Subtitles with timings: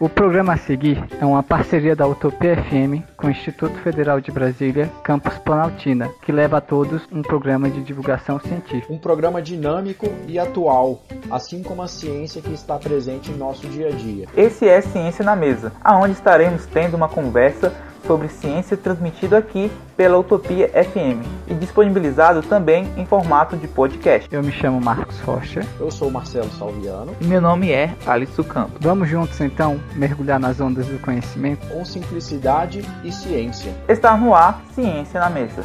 [0.00, 4.30] O programa a seguir é uma parceria da Utopia FM com o Instituto Federal de
[4.30, 8.92] Brasília, Campus Planaltina, que leva a todos um programa de divulgação científica.
[8.92, 13.88] Um programa dinâmico e atual, assim como a ciência que está presente em nosso dia
[13.88, 14.28] a dia.
[14.36, 17.74] Esse é Ciência na Mesa, aonde estaremos tendo uma conversa
[18.06, 24.28] sobre ciência transmitido aqui pela Utopia FM e disponibilizado também em formato de podcast.
[24.32, 25.60] Eu me chamo Marcos Rocha.
[25.78, 27.14] Eu sou Marcelo Salviano.
[27.20, 28.78] E meu nome é Alisson Campos.
[28.80, 33.72] Vamos juntos então mergulhar nas ondas do conhecimento com simplicidade e ciência.
[33.88, 35.62] Está no ar Ciência na Mesa.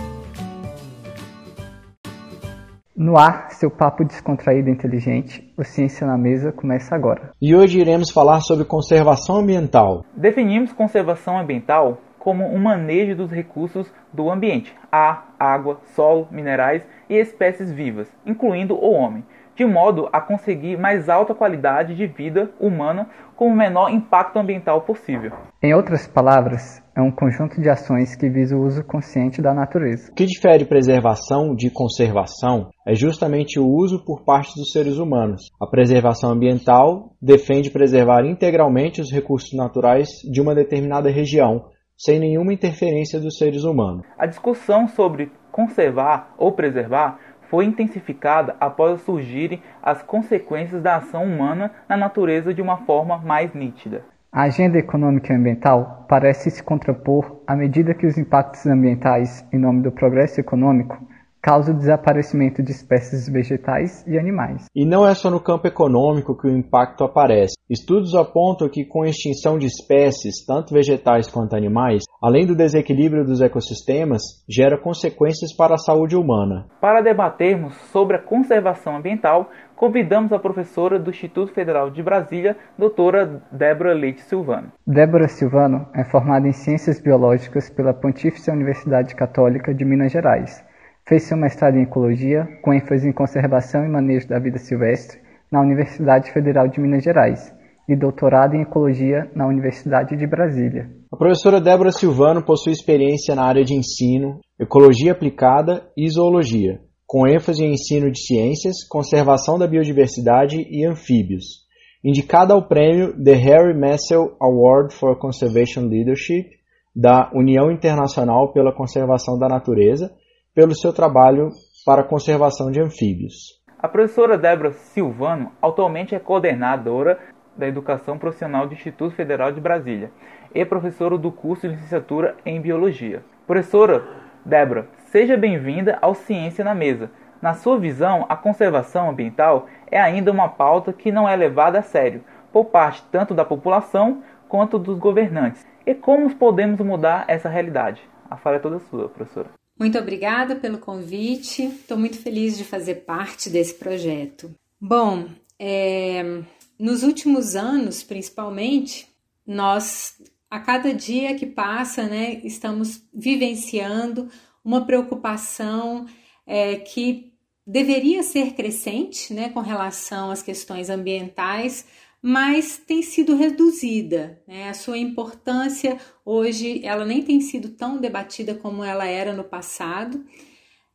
[2.96, 7.32] No ar, seu papo descontraído e inteligente, o Ciência na Mesa começa agora.
[7.42, 10.06] E hoje iremos falar sobre conservação ambiental.
[10.16, 17.16] Definimos conservação ambiental como um manejo dos recursos do ambiente, ar, água, solo, minerais e
[17.16, 23.10] espécies vivas, incluindo o homem, de modo a conseguir mais alta qualidade de vida humana
[23.36, 25.34] com o menor impacto ambiental possível.
[25.62, 30.10] Em outras palavras, é um conjunto de ações que visa o uso consciente da natureza.
[30.10, 35.42] O que difere preservação de conservação é justamente o uso por parte dos seres humanos.
[35.62, 41.66] A preservação ambiental defende preservar integralmente os recursos naturais de uma determinada região,
[41.98, 44.06] sem nenhuma interferência dos seres humanos.
[44.18, 51.72] A discussão sobre conservar ou preservar foi intensificada após surgirem as consequências da ação humana
[51.88, 54.04] na natureza de uma forma mais nítida.
[54.32, 59.60] A agenda econômica e ambiental parece se contrapor à medida que os impactos ambientais, em
[59.60, 60.98] nome do progresso econômico,
[61.44, 64.66] causa o desaparecimento de espécies vegetais e animais.
[64.74, 67.56] E não é só no campo econômico que o impacto aparece.
[67.70, 73.26] Estudos apontam que com a extinção de espécies, tanto vegetais quanto animais, além do desequilíbrio
[73.26, 76.66] dos ecossistemas, gera consequências para a saúde humana.
[76.80, 83.44] Para debatermos sobre a conservação ambiental, convidamos a professora do Instituto Federal de Brasília, doutora
[83.52, 84.72] Débora Leite Silvano.
[84.88, 90.64] Débora Silvano é formada em Ciências Biológicas pela Pontífice Universidade Católica de Minas Gerais
[91.06, 95.20] Fez seu mestrado em Ecologia, com ênfase em conservação e manejo da vida silvestre,
[95.52, 97.54] na Universidade Federal de Minas Gerais,
[97.90, 100.90] e doutorado em Ecologia na Universidade de Brasília.
[101.12, 107.28] A professora Débora Silvano possui experiência na área de ensino, ecologia aplicada e zoologia, com
[107.28, 111.64] ênfase em ensino de ciências, conservação da biodiversidade e anfíbios.
[112.02, 116.50] Indicada ao prêmio The Harry Messel Award for Conservation Leadership
[116.96, 120.10] da União Internacional pela Conservação da Natureza
[120.54, 121.50] pelo seu trabalho
[121.86, 123.60] para a conservação de anfíbios.
[123.80, 127.20] A professora Débora Silvano atualmente é coordenadora
[127.58, 130.12] da Educação Profissional do Instituto Federal de Brasília
[130.54, 133.24] e professora do curso de licenciatura em Biologia.
[133.46, 134.08] Professora
[134.46, 137.10] Débora, seja bem-vinda ao Ciência na Mesa.
[137.42, 141.84] Na sua visão, a conservação ambiental é ainda uma pauta que não é levada a
[141.84, 142.24] sério
[142.54, 145.66] por parte tanto da população quanto dos governantes.
[145.86, 148.02] E como podemos mudar essa realidade?
[148.30, 149.50] A fala é toda sua, professora.
[149.78, 151.64] Muito obrigada pelo convite.
[151.64, 154.54] Estou muito feliz de fazer parte desse projeto.
[154.80, 155.30] Bom,
[155.60, 156.42] é,
[156.78, 159.08] nos últimos anos, principalmente,
[159.46, 160.16] nós
[160.50, 164.30] a cada dia que passa, né, estamos vivenciando
[164.64, 166.06] uma preocupação
[166.46, 167.34] é, que
[167.66, 171.88] deveria ser crescente, né, com relação às questões ambientais,
[172.26, 174.42] mas tem sido reduzida.
[174.48, 174.70] Né?
[174.70, 180.24] A sua importância hoje ela nem tem sido tão debatida como ela era no passado.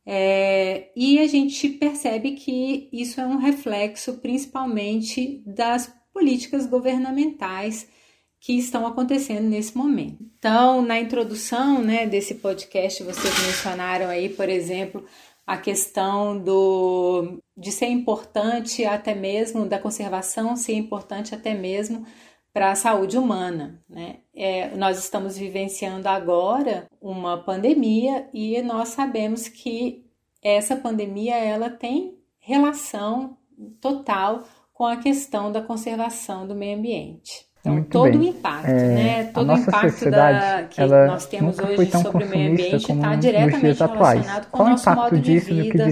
[0.03, 7.87] É, e a gente percebe que isso é um reflexo principalmente das políticas governamentais
[8.39, 10.25] que estão acontecendo nesse momento.
[10.39, 15.05] Então, na introdução né, desse podcast, vocês mencionaram aí, por exemplo,
[15.49, 22.05] a questão do, de ser importante até mesmo, da conservação ser importante até mesmo
[22.53, 23.83] para a saúde humana.
[23.89, 24.17] Né?
[24.35, 30.05] É, nós estamos vivenciando agora uma pandemia e nós sabemos que
[30.39, 33.35] essa pandemia ela tem relação
[33.81, 37.48] total com a questão da conservação do meio ambiente.
[37.59, 38.19] Então, Muito todo bem.
[38.19, 39.23] o impacto, é, né?
[39.25, 44.45] Todo o impacto da, que nós temos hoje sobre o meio ambiente está diretamente relacionado
[44.45, 45.85] com Qual o nosso modo de vida,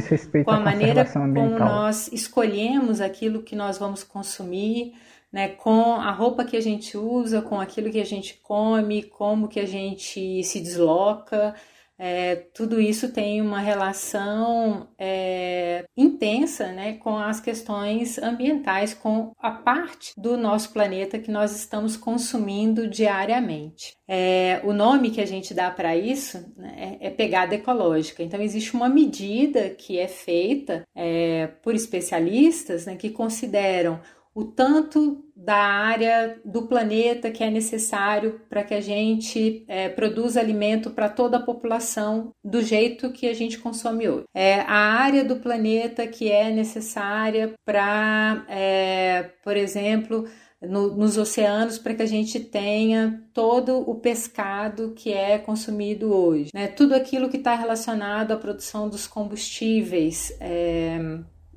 [0.46, 4.94] com a maneira como nós escolhemos aquilo que nós vamos consumir,
[5.32, 5.50] né?
[5.50, 9.60] Com a roupa que a gente usa, com aquilo que a gente come, como que
[9.60, 11.54] a gente se desloca.
[12.00, 19.52] É, tudo isso tem uma relação é, intensa né, com as questões ambientais, com a
[19.52, 23.96] parte do nosso planeta que nós estamos consumindo diariamente.
[24.08, 28.24] É, o nome que a gente dá para isso né, é pegada ecológica.
[28.24, 34.00] Então, existe uma medida que é feita é, por especialistas né, que consideram
[34.38, 40.40] o tanto da área do planeta que é necessário para que a gente é, produza
[40.40, 44.26] alimento para toda a população do jeito que a gente consome hoje.
[44.36, 50.28] É a área do planeta que é necessária para, é, por exemplo,
[50.62, 56.52] no, nos oceanos para que a gente tenha todo o pescado que é consumido hoje.
[56.54, 56.68] Né?
[56.68, 61.00] Tudo aquilo que está relacionado à produção dos combustíveis é,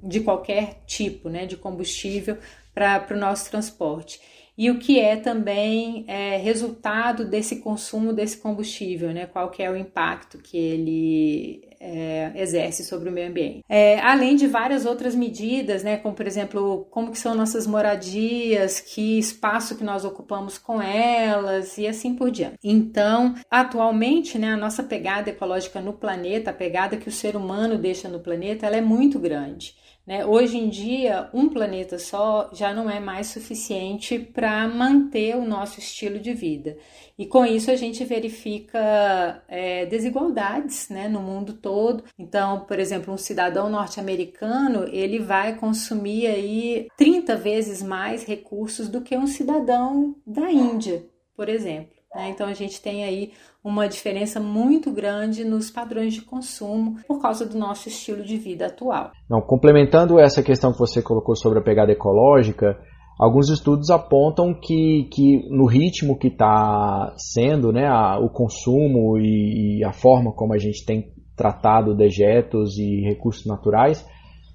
[0.03, 2.39] de qualquer tipo né, de combustível
[2.75, 4.21] para o nosso transporte
[4.57, 9.25] e o que é também é, resultado desse consumo desse combustível, né?
[9.27, 13.65] Qual que é o impacto que ele é, exerce sobre o meio ambiente.
[13.67, 15.97] É, além de várias outras medidas, né?
[15.97, 21.79] Como por exemplo, como que são nossas moradias, que espaço que nós ocupamos com elas
[21.79, 22.59] e assim por diante.
[22.63, 24.53] Então, atualmente, né?
[24.53, 28.67] A nossa pegada ecológica no planeta, a pegada que o ser humano deixa no planeta,
[28.67, 29.75] ela é muito grande.
[30.11, 30.27] Né?
[30.27, 35.79] Hoje em dia, um planeta só já não é mais suficiente para manter o nosso
[35.79, 36.77] estilo de vida.
[37.17, 42.03] E com isso a gente verifica é, desigualdades né, no mundo todo.
[42.19, 49.03] Então, por exemplo, um cidadão norte-americano ele vai consumir aí 30 vezes mais recursos do
[49.03, 52.00] que um cidadão da Índia, por exemplo.
[52.15, 52.31] Né?
[52.31, 57.47] Então a gente tem aí uma diferença muito grande nos padrões de consumo por causa
[57.47, 59.13] do nosso estilo de vida atual.
[59.29, 62.79] Não, complementando essa questão que você colocou sobre a pegada ecológica,
[63.19, 69.79] alguns estudos apontam que, que no ritmo que está sendo né, a, o consumo e,
[69.79, 74.07] e a forma como a gente tem tratado dejetos e recursos naturais,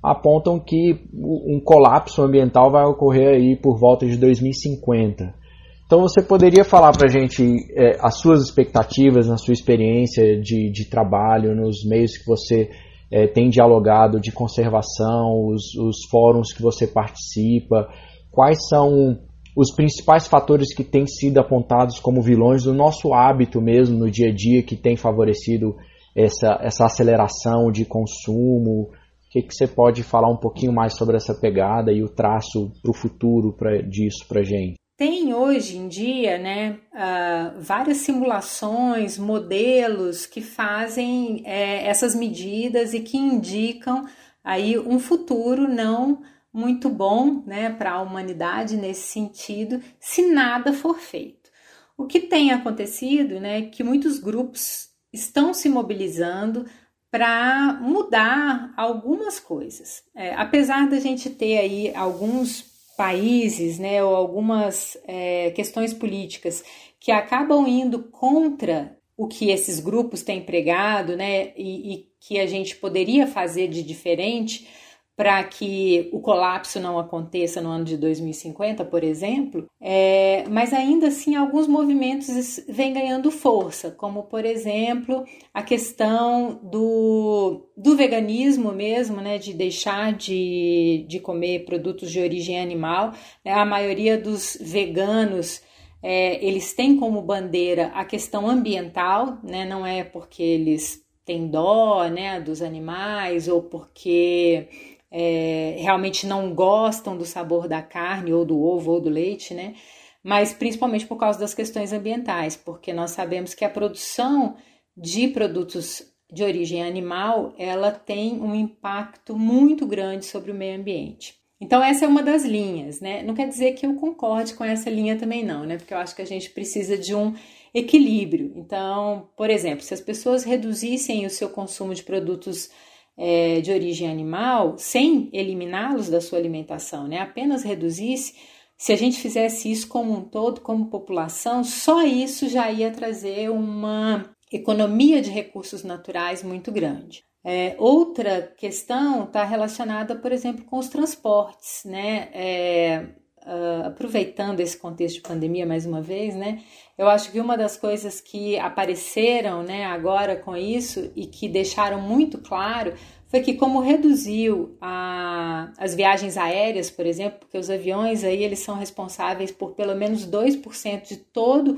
[0.03, 5.44] apontam que um colapso ambiental vai ocorrer aí por volta de 2050.
[5.85, 7.43] Então você poderia falar para a gente
[7.75, 12.71] é, as suas expectativas na sua experiência de, de trabalho, nos meios que você
[13.11, 17.87] é, tem dialogado de conservação, os, os fóruns que você participa,
[18.31, 19.19] quais são
[19.55, 24.29] os principais fatores que têm sido apontados como vilões do nosso hábito mesmo no dia
[24.29, 25.75] a dia que tem favorecido
[26.15, 28.89] essa, essa aceleração de consumo?
[28.89, 28.89] O
[29.29, 32.91] que, que você pode falar um pouquinho mais sobre essa pegada e o traço para
[32.91, 34.84] o futuro pra, disso para gente?
[34.97, 43.01] Tem hoje em dia né, uh, várias simulações, modelos que fazem é, essas medidas e
[43.01, 44.07] que indicam
[44.41, 50.97] aí um futuro não muito bom né, para a humanidade nesse sentido, se nada for
[50.97, 51.49] feito.
[51.97, 56.65] O que tem acontecido né, é que muitos grupos estão se mobilizando
[57.11, 60.03] para mudar algumas coisas.
[60.15, 66.63] É, apesar da gente ter aí alguns países, né, ou algumas é, questões políticas
[66.99, 72.47] que acabam indo contra o que esses grupos têm pregado, né, e, e que a
[72.47, 74.67] gente poderia fazer de diferente,
[75.15, 81.07] para que o colapso não aconteça no ano de 2050, por exemplo, é, mas ainda
[81.07, 85.23] assim alguns movimentos vêm ganhando força, como por exemplo
[85.53, 92.59] a questão do, do veganismo mesmo, né, de deixar de, de comer produtos de origem
[92.59, 93.13] animal.
[93.43, 95.61] Né, a maioria dos veganos
[96.03, 102.07] é, eles têm como bandeira a questão ambiental, né, não é porque eles têm dó
[102.07, 104.67] né, dos animais ou porque
[105.17, 109.73] é, realmente não gostam do sabor da carne ou do ovo ou do leite, né?
[110.21, 114.57] Mas principalmente por causa das questões ambientais, porque nós sabemos que a produção
[114.97, 121.35] de produtos de origem animal, ela tem um impacto muito grande sobre o meio ambiente.
[121.61, 123.23] Então essa é uma das linhas, né?
[123.23, 125.77] Não quer dizer que eu concorde com essa linha também não, né?
[125.77, 127.33] Porque eu acho que a gente precisa de um
[127.73, 128.51] equilíbrio.
[128.57, 132.69] Então, por exemplo, se as pessoas reduzissem o seu consumo de produtos
[133.17, 137.19] é, de origem animal, sem eliminá-los da sua alimentação, né?
[137.19, 138.35] apenas reduzisse,
[138.77, 143.49] se a gente fizesse isso como um todo, como população, só isso já ia trazer
[143.49, 147.23] uma economia de recursos naturais muito grande.
[147.43, 152.29] É, outra questão está relacionada, por exemplo, com os transportes, né?
[152.33, 153.07] É,
[153.45, 156.61] uh, aproveitando esse contexto de pandemia mais uma vez, né?
[156.97, 162.01] Eu acho que uma das coisas que apareceram, né, agora com isso e que deixaram
[162.01, 162.93] muito claro
[163.27, 168.59] foi que como reduziu a, as viagens aéreas, por exemplo, porque os aviões aí eles
[168.59, 171.77] são responsáveis por pelo menos 2% de todo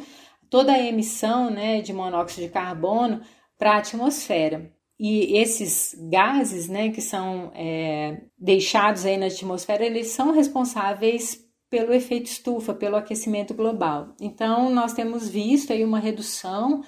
[0.50, 3.22] toda a emissão, né, de monóxido de carbono
[3.58, 4.72] para a atmosfera.
[5.00, 11.94] E esses gases, né, que são é, deixados aí na atmosfera, eles são responsáveis pelo
[11.94, 14.10] efeito estufa, pelo aquecimento global.
[14.20, 16.82] Então, nós temos visto aí uma redução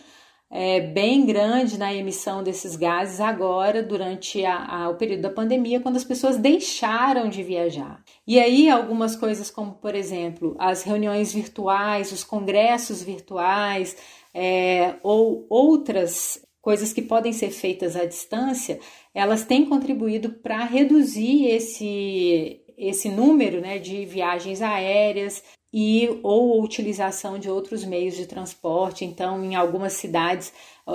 [0.51, 5.79] é, bem grande na emissão desses gases agora, durante a, a, o período da pandemia,
[5.79, 8.03] quando as pessoas deixaram de viajar.
[8.25, 13.95] E aí, algumas coisas, como por exemplo, as reuniões virtuais, os congressos virtuais,
[14.33, 18.79] é, ou outras coisas que podem ser feitas à distância,
[19.13, 27.37] elas têm contribuído para reduzir esse, esse número né, de viagens aéreas, e ou utilização
[27.37, 29.05] de outros meios de transporte.
[29.05, 30.51] Então, em algumas cidades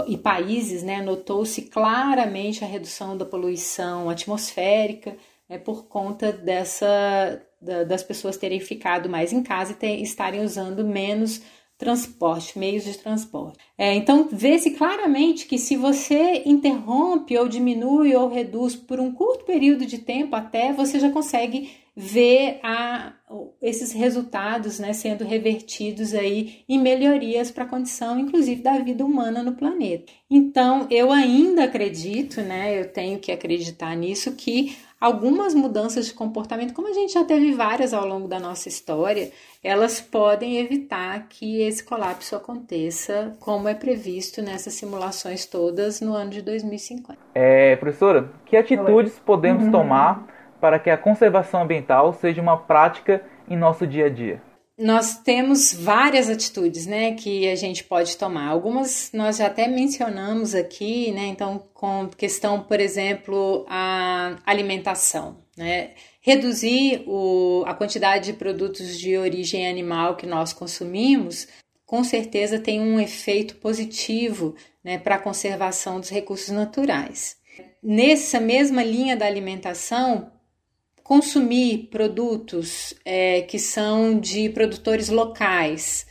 [0.08, 5.16] e países, né, notou-se claramente a redução da poluição atmosférica
[5.48, 10.42] né, por conta dessa da, das pessoas terem ficado mais em casa e ter, estarem
[10.42, 11.40] usando menos
[11.76, 13.58] transporte, meios de transporte.
[13.76, 19.44] É, então, vê-se claramente que se você interrompe ou diminui ou reduz por um curto
[19.44, 23.12] período de tempo até, você já consegue ver a,
[23.62, 29.42] esses resultados né, sendo revertidos aí em melhorias para a condição, inclusive, da vida humana
[29.42, 30.12] no planeta.
[30.28, 36.72] Então, eu ainda acredito, né, eu tenho que acreditar nisso, que algumas mudanças de comportamento,
[36.72, 39.30] como a gente já teve várias ao longo da nossa história,
[39.62, 46.30] elas podem evitar que esse colapso aconteça, como é previsto nessas simulações todas no ano
[46.30, 47.18] de 2050.
[47.34, 49.72] É, professora, que atitudes podemos uhum.
[49.72, 50.26] tomar
[50.58, 54.40] para que a conservação ambiental seja uma prática em nosso dia a dia?
[54.76, 58.48] Nós temos várias atitudes, né, que a gente pode tomar.
[58.48, 65.92] Algumas nós já até mencionamos aqui, né, então com questão, por exemplo, a alimentação, né,
[66.20, 71.46] reduzir o, a quantidade de produtos de origem animal que nós consumimos,
[71.86, 77.36] com certeza tem um efeito positivo, né, para a conservação dos recursos naturais.
[77.80, 80.32] Nessa mesma linha da alimentação,
[81.04, 86.06] consumir produtos é, que são de produtores locais,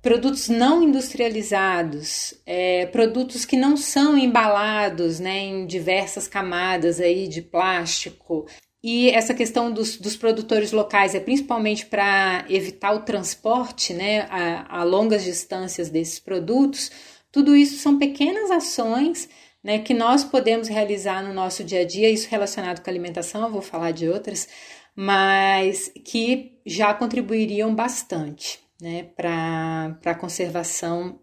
[0.00, 7.42] produtos não industrializados, é, produtos que não são embalados né, em diversas camadas aí de
[7.42, 8.46] plástico.
[8.82, 14.78] E essa questão dos, dos produtores locais é principalmente para evitar o transporte né, a,
[14.80, 16.90] a longas distâncias desses produtos.
[17.32, 19.28] Tudo isso são pequenas ações
[19.62, 23.50] né, que nós podemos realizar no nosso dia a dia, isso relacionado com alimentação, eu
[23.50, 24.48] vou falar de outras,
[24.96, 31.20] mas que já contribuiriam bastante né, para a conservação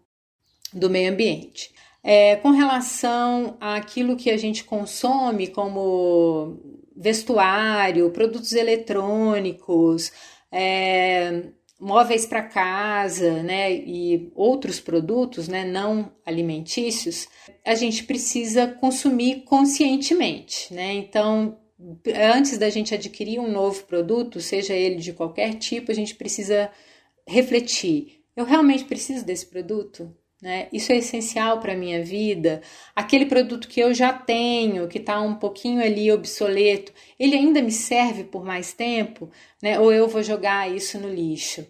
[0.73, 1.73] do meio ambiente.
[2.03, 6.57] É, com relação àquilo que a gente consome, como
[6.95, 10.11] vestuário, produtos eletrônicos,
[10.51, 17.27] é, móveis para casa, né, e outros produtos, né, não alimentícios,
[17.63, 20.93] a gente precisa consumir conscientemente, né?
[20.93, 21.57] Então,
[22.15, 26.71] antes da gente adquirir um novo produto, seja ele de qualquer tipo, a gente precisa
[27.27, 30.11] refletir: eu realmente preciso desse produto?
[30.41, 30.67] Né?
[30.71, 32.61] Isso é essencial para a minha vida.
[32.95, 37.71] Aquele produto que eu já tenho, que está um pouquinho ali obsoleto, ele ainda me
[37.71, 39.31] serve por mais tempo?
[39.61, 39.79] Né?
[39.79, 41.67] Ou eu vou jogar isso no lixo?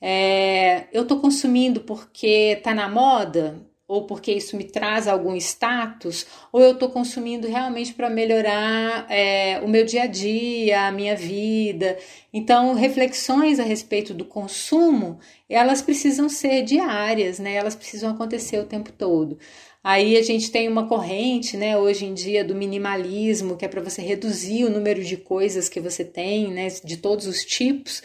[0.00, 3.69] É, eu estou consumindo porque está na moda?
[3.90, 9.60] Ou porque isso me traz algum status, ou eu estou consumindo realmente para melhorar é,
[9.64, 11.98] o meu dia a dia, a minha vida.
[12.32, 15.18] Então, reflexões a respeito do consumo,
[15.48, 17.54] elas precisam ser diárias, né?
[17.54, 19.36] Elas precisam acontecer o tempo todo.
[19.82, 23.82] Aí a gente tem uma corrente, né, hoje em dia do minimalismo, que é para
[23.82, 28.04] você reduzir o número de coisas que você tem, né, de todos os tipos.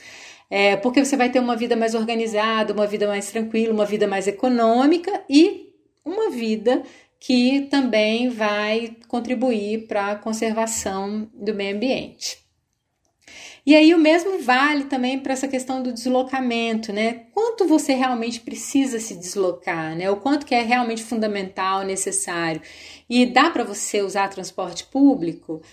[0.49, 4.07] É, porque você vai ter uma vida mais organizada, uma vida mais tranquila, uma vida
[4.07, 5.64] mais econômica e
[6.05, 6.83] uma vida
[7.19, 12.45] que também vai contribuir para a conservação do meio ambiente.
[13.65, 17.25] E aí o mesmo vale também para essa questão do deslocamento, né?
[17.33, 20.07] Quanto você realmente precisa se deslocar, né?
[20.11, 22.61] O quanto que é realmente fundamental, necessário.
[23.09, 25.63] E dá para você usar transporte público?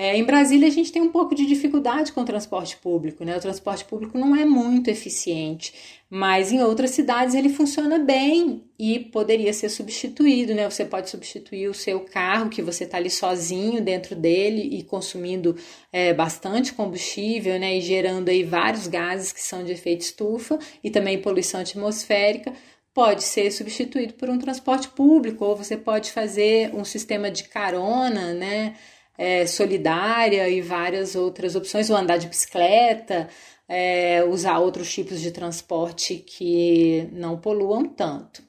[0.00, 3.36] É, em Brasília, a gente tem um pouco de dificuldade com o transporte público, né?
[3.36, 5.74] O transporte público não é muito eficiente,
[6.08, 10.70] mas em outras cidades ele funciona bem e poderia ser substituído, né?
[10.70, 15.56] Você pode substituir o seu carro, que você está ali sozinho dentro dele e consumindo
[15.92, 17.76] é, bastante combustível, né?
[17.76, 22.52] E gerando aí vários gases que são de efeito estufa e também poluição atmosférica
[22.94, 28.32] pode ser substituído por um transporte público, ou você pode fazer um sistema de carona,
[28.32, 28.76] né?
[29.18, 33.28] É, solidária e várias outras opções, ou andar de bicicleta,
[33.68, 38.42] é, usar outros tipos de transporte que não poluam tanto.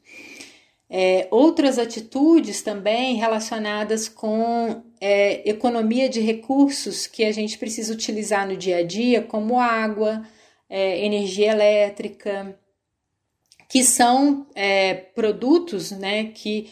[0.92, 8.48] É, outras atitudes também relacionadas com é, economia de recursos que a gente precisa utilizar
[8.48, 10.24] no dia a dia, como água,
[10.70, 12.58] é, energia elétrica,
[13.70, 16.72] que são é, produtos né, que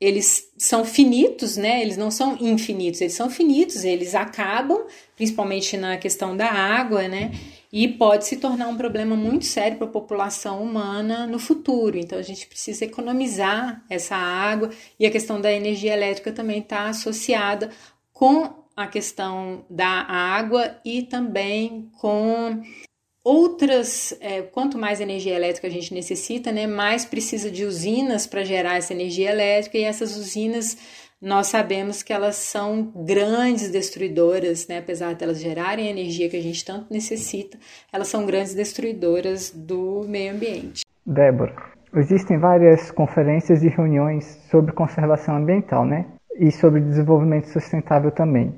[0.00, 1.80] eles são finitos, né?
[1.80, 4.86] Eles não são infinitos, eles são finitos, eles acabam,
[5.16, 7.32] principalmente na questão da água, né?
[7.72, 11.98] E pode se tornar um problema muito sério para a população humana no futuro.
[11.98, 16.88] Então a gente precisa economizar essa água e a questão da energia elétrica também está
[16.88, 17.70] associada
[18.12, 22.62] com a questão da água e também com
[23.26, 28.44] outras, é, quanto mais energia elétrica a gente necessita, né, mais precisa de usinas para
[28.44, 30.78] gerar essa energia elétrica, e essas usinas
[31.20, 36.36] nós sabemos que elas são grandes destruidoras, né, apesar de elas gerarem a energia que
[36.36, 37.58] a gente tanto necessita,
[37.92, 40.84] elas são grandes destruidoras do meio ambiente.
[41.04, 41.56] Débora,
[41.96, 46.06] existem várias conferências e reuniões sobre conservação ambiental, né?
[46.38, 48.54] E sobre desenvolvimento sustentável também.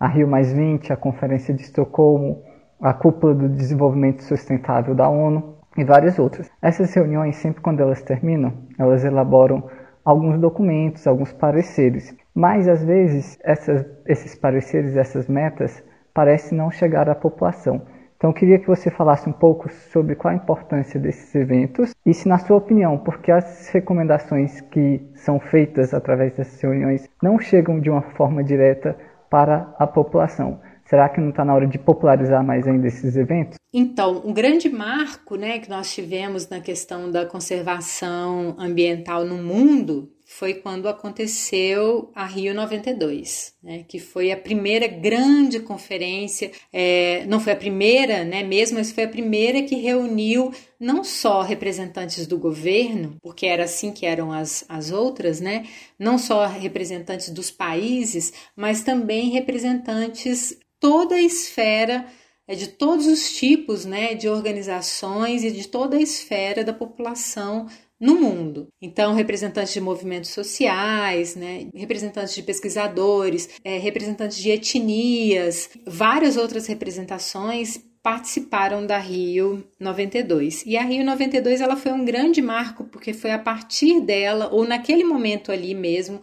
[0.00, 2.42] A Rio a Conferência de Estocolmo,
[2.80, 6.50] a Cúpula do Desenvolvimento Sustentável da ONU e várias outras.
[6.62, 9.68] Essas reuniões, sempre quando elas terminam, elas elaboram
[10.04, 15.82] alguns documentos, alguns pareceres, mas às vezes essas, esses pareceres, essas metas,
[16.14, 17.82] parecem não chegar à população.
[18.16, 22.12] Então, eu queria que você falasse um pouco sobre qual a importância desses eventos e
[22.12, 27.78] se, na sua opinião, porque as recomendações que são feitas através dessas reuniões não chegam
[27.78, 28.96] de uma forma direta
[29.30, 30.58] para a população.
[30.88, 33.58] Será que não está na hora de popularizar mais ainda esses eventos?
[33.70, 40.10] Então, um grande marco né, que nós tivemos na questão da conservação ambiental no mundo
[40.30, 47.40] foi quando aconteceu a Rio 92, né, que foi a primeira grande conferência, é, não
[47.40, 52.38] foi a primeira, né, mesmo, mas foi a primeira que reuniu não só representantes do
[52.38, 55.66] governo, porque era assim que eram as, as outras, né,
[55.98, 62.06] não só representantes dos países, mas também representantes toda a esfera
[62.46, 67.66] é de todos os tipos né, de organizações e de toda a esfera da população
[68.00, 68.68] no mundo.
[68.80, 76.66] Então, representantes de movimentos sociais, né, representantes de pesquisadores, é, representantes de etnias, várias outras
[76.66, 80.64] representações participaram da Rio 92.
[80.64, 84.66] E a Rio 92 ela foi um grande marco porque foi a partir dela ou
[84.66, 86.20] naquele momento ali mesmo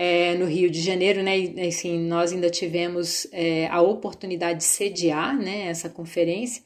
[0.00, 1.34] é, no Rio de Janeiro, né?
[1.66, 5.66] Assim, nós ainda tivemos é, a oportunidade de sediar, né?
[5.66, 6.62] Essa conferência.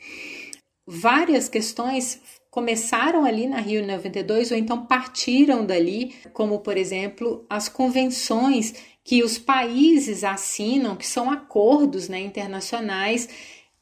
[0.87, 7.71] Várias questões começaram ali na Rio 92 ou então partiram dali, como por exemplo as
[7.71, 13.31] convenções que os países assinam, que são acordos né, internacionais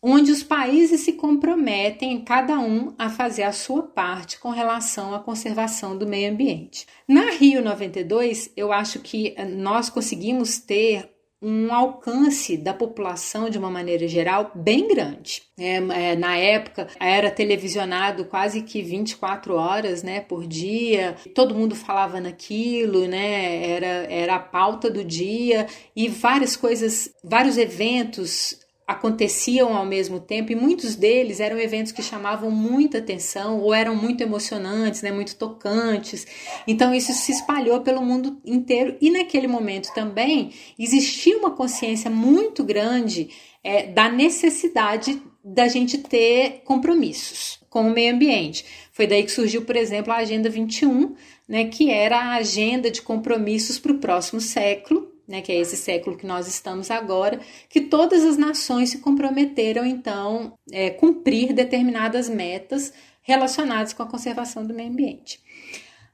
[0.03, 5.21] onde os países se comprometem, cada um, a fazer a sua parte com relação à
[5.21, 6.87] conservação do meio ambiente.
[7.07, 11.11] Na Rio 92, eu acho que nós conseguimos ter
[11.43, 15.43] um alcance da população de uma maneira geral bem grande.
[15.59, 21.75] É, é, na época era televisionado quase que 24 horas né, por dia, todo mundo
[21.75, 28.61] falava naquilo, né, era, era a pauta do dia e várias coisas, vários eventos
[28.91, 33.95] aconteciam ao mesmo tempo e muitos deles eram eventos que chamavam muita atenção ou eram
[33.95, 36.27] muito emocionantes, né, muito tocantes.
[36.67, 42.65] Então isso se espalhou pelo mundo inteiro e naquele momento também existia uma consciência muito
[42.65, 43.31] grande
[43.63, 48.65] é, da necessidade da gente ter compromissos com o meio ambiente.
[48.91, 51.15] Foi daí que surgiu, por exemplo, a Agenda 21,
[51.49, 55.77] né, que era a agenda de compromissos para o próximo século né, que é esse
[55.77, 62.29] século que nós estamos agora, que todas as nações se comprometeram então é, cumprir determinadas
[62.29, 65.41] metas relacionadas com a conservação do meio ambiente.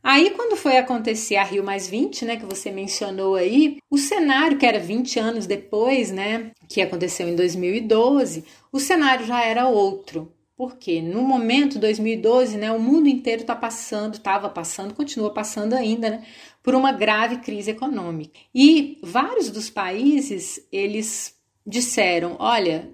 [0.03, 4.59] Aí, quando foi acontecer a Rio Mais 20, né, que você mencionou aí, o cenário
[4.59, 10.33] que era 20 anos depois, né, que aconteceu em 2012, o cenário já era outro.
[10.57, 16.09] Porque no momento 2012, né, o mundo inteiro está passando, estava passando, continua passando ainda,
[16.09, 16.25] né,
[16.67, 18.41] por uma grave crise econômica.
[18.53, 21.33] E vários dos países, eles
[21.65, 22.91] disseram, olha,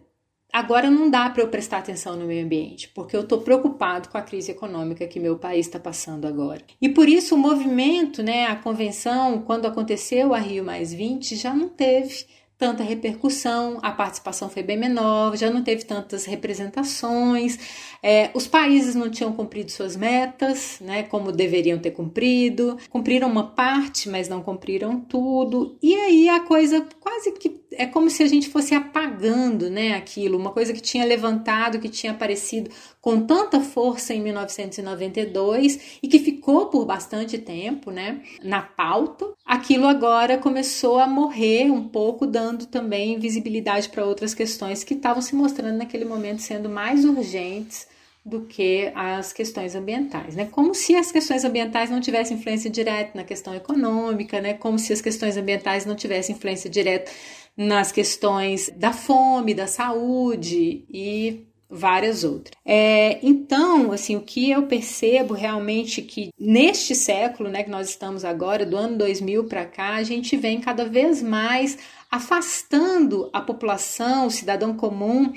[0.53, 4.19] agora não dá para eu prestar atenção no meio ambiente, porque eu estou preocupado com
[4.19, 6.61] a crise econômica que meu país está passando agora.
[6.83, 11.55] E por isso o movimento, né, a convenção, quando aconteceu a Rio Mais 20, já
[11.55, 12.27] não teve
[12.63, 17.59] tanta repercussão, a participação foi bem menor, já não teve tantas representações,
[18.01, 23.49] é, os países não tinham cumprido suas metas, né, como deveriam ter cumprido, cumpriram uma
[23.49, 28.27] parte, mas não cumpriram tudo, e aí a coisa quase que é como se a
[28.27, 33.61] gente fosse apagando, né, aquilo, uma coisa que tinha levantado, que tinha aparecido com tanta
[33.61, 39.33] força em 1992 e que ficou por bastante tempo, né, na pauta.
[39.45, 45.23] Aquilo agora começou a morrer um pouco, dando também visibilidade para outras questões que estavam
[45.23, 47.87] se mostrando naquele momento sendo mais urgentes
[48.25, 50.49] do que as questões ambientais, né?
[50.51, 54.55] Como se as questões ambientais não tivessem influência direta na questão econômica, né?
[54.55, 57.11] Como se as questões ambientais não tivessem influência direta
[57.57, 62.53] nas questões da fome, da saúde e várias outras.
[62.67, 68.25] É, então, assim, o que eu percebo realmente que neste século, né, que nós estamos
[68.25, 71.79] agora, do ano 2000 para cá, a gente vem cada vez mais
[72.11, 75.33] afastando a população, o cidadão comum,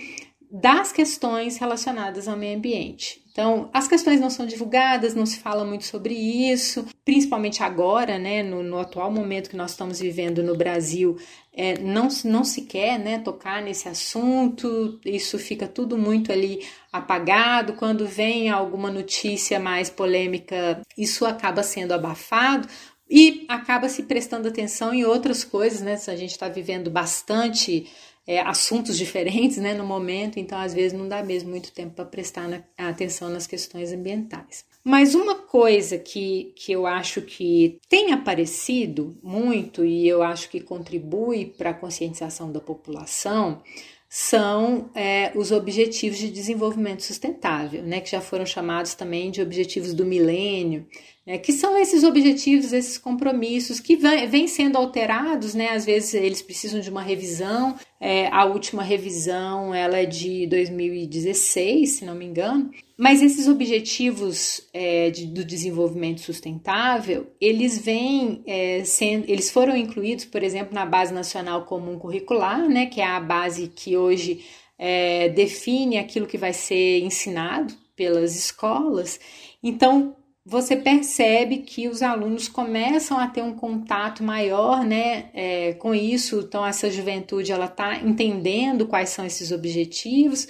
[0.61, 3.21] das questões relacionadas ao meio ambiente.
[3.29, 8.41] Então, as questões não são divulgadas, não se fala muito sobre isso, principalmente agora, né,
[8.41, 11.17] no, no atual momento que nós estamos vivendo no Brasil,
[11.51, 17.73] é, não, não se quer né, tocar nesse assunto, isso fica tudo muito ali apagado.
[17.73, 22.69] Quando vem alguma notícia mais polêmica, isso acaba sendo abafado,
[23.09, 25.93] e acaba se prestando atenção em outras coisas, né?
[26.07, 27.87] A gente está vivendo bastante
[28.27, 32.05] é, assuntos diferentes né, no momento, então às vezes não dá mesmo muito tempo para
[32.05, 34.65] prestar na, atenção nas questões ambientais.
[34.83, 40.59] Mas uma coisa que, que eu acho que tem aparecido muito e eu acho que
[40.59, 43.61] contribui para a conscientização da população
[44.07, 49.93] são é, os Objetivos de Desenvolvimento Sustentável, né, que já foram chamados também de Objetivos
[49.93, 50.87] do Milênio,
[51.25, 56.41] né, que são esses objetivos, esses compromissos que vêm sendo alterados, né, às vezes eles
[56.41, 62.25] precisam de uma revisão, é, a última revisão ela é de 2016, se não me
[62.25, 69.75] engano, mas esses objetivos é, de, do desenvolvimento sustentável, eles vêm é, sendo, eles foram
[69.75, 74.45] incluídos, por exemplo, na Base Nacional Comum Curricular, né, que é a base que hoje
[74.77, 79.19] é, define aquilo que vai ser ensinado pelas escolas.
[79.63, 85.95] Então, você percebe que os alunos começam a ter um contato maior né, é, com
[85.95, 90.47] isso, então essa juventude ela está entendendo quais são esses objetivos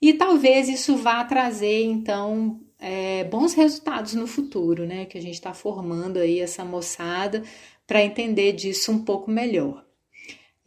[0.00, 5.04] e talvez isso vá trazer então é, bons resultados no futuro, né?
[5.04, 7.42] Que a gente está formando aí essa moçada
[7.86, 9.87] para entender disso um pouco melhor.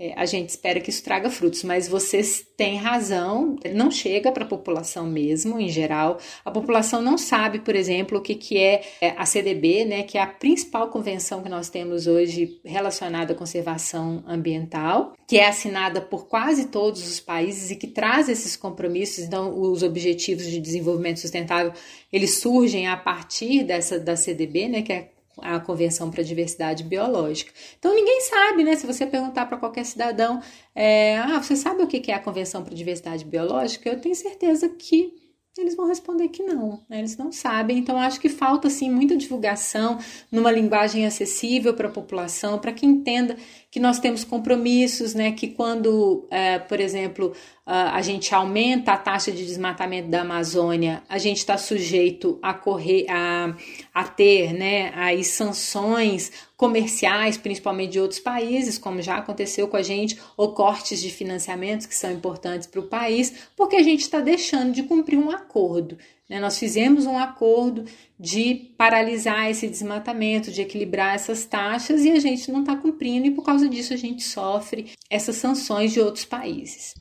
[0.04, 4.44] É, a gente espera que isso traga frutos, mas vocês têm razão, não chega para
[4.44, 6.18] a população mesmo, em geral.
[6.44, 10.18] A população não sabe, por exemplo, o que, que é, é a CDB, né, que
[10.18, 16.02] é a principal convenção que nós temos hoje relacionada à conservação ambiental, que é assinada
[16.02, 19.26] por quase todos os países e que traz esses compromissos.
[19.26, 21.74] Então, os objetivos de desenvolvimento sustentável,
[22.12, 26.84] eles surgem a partir dessa da CDB, né, que é a Convenção para a Diversidade
[26.84, 27.51] Biológica.
[27.77, 28.75] Então ninguém sabe, né?
[28.75, 30.41] Se você perguntar para qualquer cidadão,
[30.73, 33.89] é, ah, você sabe o que é a Convenção para a Diversidade Biológica?
[33.89, 35.21] Eu tenho certeza que
[35.58, 37.00] eles vão responder que não, né?
[37.00, 37.78] eles não sabem.
[37.78, 40.00] Então, acho que falta assim muita divulgação
[40.32, 43.36] numa linguagem acessível para a população, para que entenda
[43.70, 45.32] que nós temos compromissos, né?
[45.34, 47.34] Que quando, é, por exemplo,
[47.66, 53.06] a gente aumenta a taxa de desmatamento da Amazônia, a gente está sujeito a correr,
[53.10, 53.56] a,
[53.94, 54.92] a ter, né?
[54.96, 61.02] Aí sanções comerciais, principalmente de outros países, como já aconteceu com a gente, ou cortes
[61.02, 65.17] de financiamentos que são importantes para o país, porque a gente está deixando de cumprir
[65.17, 65.97] um acordo.
[66.30, 66.39] Né?
[66.39, 67.86] Nós fizemos um acordo
[68.19, 73.32] de paralisar esse desmatamento, de equilibrar essas taxas e a gente não está cumprindo, e
[73.32, 76.93] por causa disso a gente sofre essas sanções de outros países.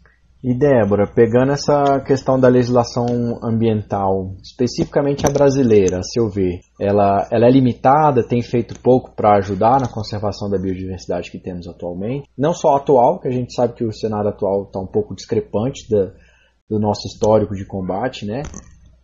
[0.42, 3.04] E Débora, pegando essa questão da legislação
[3.42, 9.36] ambiental, especificamente a brasileira, a seu ver, ela, ela é limitada, tem feito pouco para
[9.36, 12.26] ajudar na conservação da biodiversidade que temos atualmente?
[12.38, 15.86] Não só atual, que a gente sabe que o cenário atual está um pouco discrepante
[15.90, 16.10] da,
[16.70, 18.42] do nosso histórico de combate, né?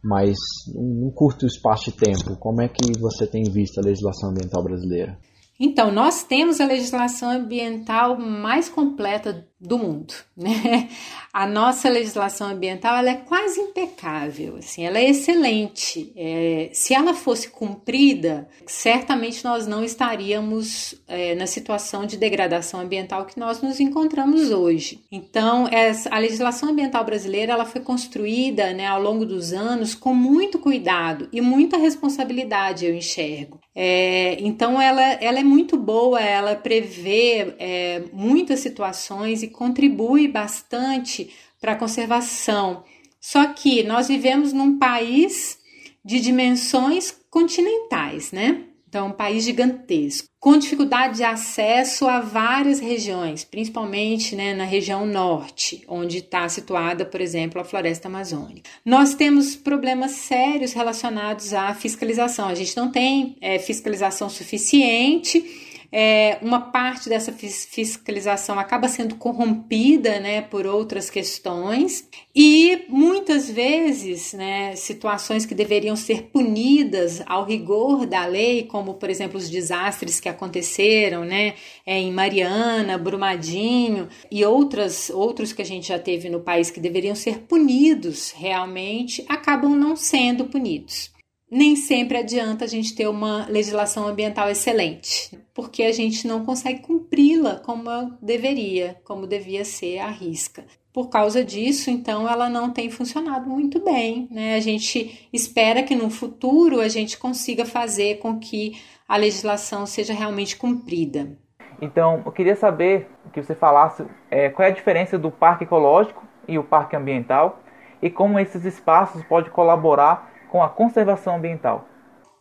[0.07, 0.37] mas
[0.77, 5.19] um curto espaço de tempo, como é que você tem visto a legislação ambiental brasileira?
[5.59, 10.89] Então, nós temos a legislação ambiental mais completa do mundo, né?
[11.33, 16.13] A nossa legislação ambiental ela é quase impecável, assim, ela é excelente.
[16.15, 23.25] É, se ela fosse cumprida, certamente nós não estaríamos é, na situação de degradação ambiental
[23.25, 25.01] que nós nos encontramos hoje.
[25.11, 30.15] Então, essa, a legislação ambiental brasileira ela foi construída, né, ao longo dos anos com
[30.15, 33.59] muito cuidado e muita responsabilidade, eu enxergo.
[33.75, 41.33] É, então, ela, ela é muito boa, ela prevê é, muitas situações e contribui bastante
[41.61, 42.85] para a conservação.
[43.21, 45.59] Só que nós vivemos num país
[46.05, 48.65] de dimensões continentais, né?
[48.89, 55.05] Então, um país gigantesco, com dificuldade de acesso a várias regiões, principalmente né, na região
[55.05, 58.71] norte, onde está situada, por exemplo, a floresta amazônica.
[58.85, 62.49] Nós temos problemas sérios relacionados à fiscalização.
[62.49, 65.45] A gente não tem é, fiscalização suficiente
[65.93, 74.33] é, uma parte dessa fiscalização acaba sendo corrompida né, por outras questões, e muitas vezes
[74.33, 80.21] né, situações que deveriam ser punidas ao rigor da lei, como por exemplo os desastres
[80.21, 86.29] que aconteceram né, é, em Mariana, Brumadinho e outras, outros que a gente já teve
[86.29, 91.16] no país que deveriam ser punidos realmente, acabam não sendo punidos
[91.51, 96.81] nem sempre adianta a gente ter uma legislação ambiental excelente, porque a gente não consegue
[96.81, 97.89] cumpri-la como
[98.21, 100.65] deveria, como devia ser a risca.
[100.93, 104.27] Por causa disso, então, ela não tem funcionado muito bem.
[104.31, 104.55] Né?
[104.55, 110.15] A gente espera que no futuro a gente consiga fazer com que a legislação seja
[110.15, 111.37] realmente cumprida.
[111.83, 116.27] Então, eu queria saber que você falasse é, qual é a diferença do parque ecológico
[116.49, 117.61] e o parque ambiental
[118.01, 121.87] e como esses espaços podem colaborar com a conservação ambiental.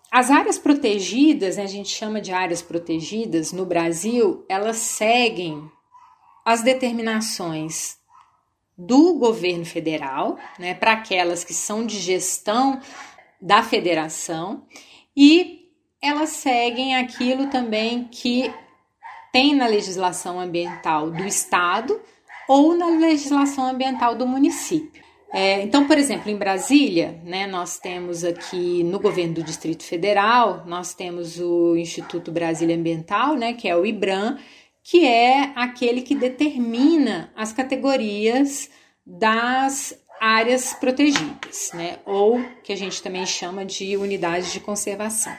[0.10, 5.70] As áreas protegidas, né, a gente chama de áreas protegidas no Brasil, elas seguem
[6.46, 7.98] as determinações
[8.78, 12.80] do governo federal, né, para aquelas que são de gestão
[13.42, 14.66] da federação,
[15.16, 15.66] e
[16.02, 18.50] elas seguem aquilo também que
[19.34, 22.00] tem na legislação ambiental do estado
[22.48, 25.05] ou na legislação ambiental do município.
[25.38, 30.64] É, então, por exemplo, em Brasília, né, nós temos aqui no governo do Distrito Federal,
[30.66, 34.40] nós temos o Instituto Brasília Ambiental, né, que é o IBRAM,
[34.82, 38.70] que é aquele que determina as categorias
[39.06, 45.36] das áreas protegidas, né, ou que a gente também chama de unidades de conservação.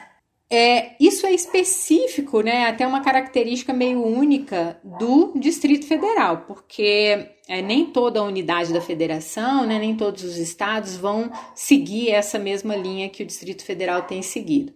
[0.49, 7.61] É, isso é específico, né, até uma característica meio única do Distrito Federal, porque é,
[7.61, 12.77] nem toda a unidade da federação, né, nem todos os estados vão seguir essa mesma
[12.77, 14.71] linha que o Distrito Federal tem seguido.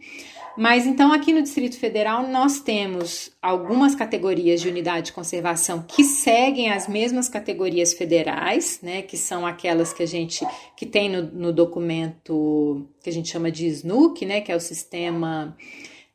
[0.58, 6.04] Mas então aqui no Distrito Federal nós temos algumas categorias de unidade de conservação que
[6.04, 11.22] seguem as mesmas categorias federais, né, que são aquelas que a gente que tem no,
[11.24, 15.56] no documento que a gente chama de SNUC, né, que é o sistema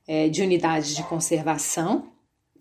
[0.07, 2.09] é, de unidades de conservação,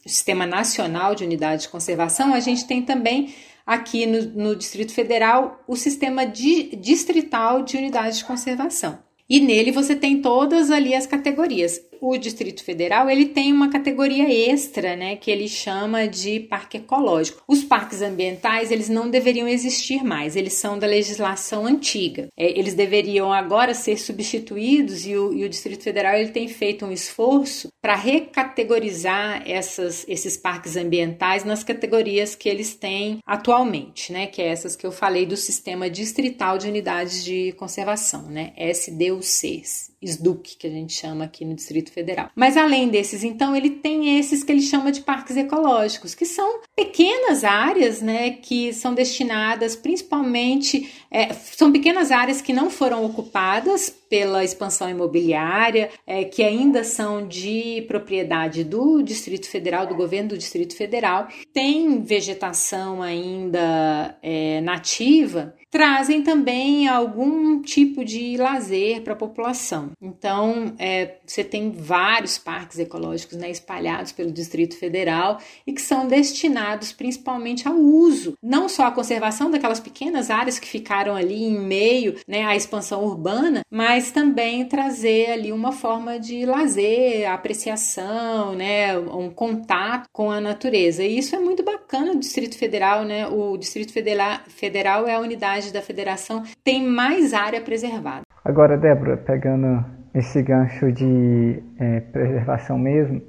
[0.05, 2.33] o Sistema Nacional de Unidade de Conservação.
[2.33, 3.33] A gente tem também
[3.65, 9.04] aqui no, no Distrito Federal o sistema distrital de unidades de conservação.
[9.27, 11.79] E nele você tem todas ali as categorias.
[12.07, 17.41] O Distrito Federal, ele tem uma categoria extra, né, que ele chama de parque ecológico.
[17.47, 22.27] Os parques ambientais, eles não deveriam existir mais, eles são da legislação antiga.
[22.37, 26.85] É, eles deveriam agora ser substituídos e o, e o Distrito Federal ele tem feito
[26.85, 34.27] um esforço para recategorizar essas, esses parques ambientais nas categorias que eles têm atualmente, né,
[34.27, 39.94] que é essas que eu falei do Sistema Distrital de Unidades de Conservação, né, SDUCs.
[40.07, 42.29] SDUC, que a gente chama aqui no Distrito Federal.
[42.35, 46.61] Mas além desses, então, ele tem esses que ele chama de parques ecológicos, que são
[46.75, 53.93] pequenas áreas, né, que são destinadas principalmente, é, são pequenas áreas que não foram ocupadas
[54.09, 60.37] pela expansão imobiliária, é, que ainda são de propriedade do Distrito Federal, do governo do
[60.37, 69.17] Distrito Federal, tem vegetação ainda é, nativa, trazem também algum tipo de lazer para a
[69.17, 69.91] população.
[70.01, 75.37] Então, é, você tem vários parques ecológicos né, espalhados pelo Distrito Federal
[75.67, 80.67] e que são destinados principalmente ao uso, não só à conservação daquelas pequenas áreas que
[80.67, 86.45] ficaram ali em meio né, à expansão urbana, mas também trazer ali uma forma de
[86.45, 91.03] lazer, apreciação, né, um contato com a natureza.
[91.03, 93.27] E isso é muito bacana do Distrito Federal, né?
[93.27, 98.21] O Distrito Federal é a unidade da federação tem mais área preservada.
[98.43, 103.21] Agora, Débora, pegando esse gancho de é, preservação mesmo,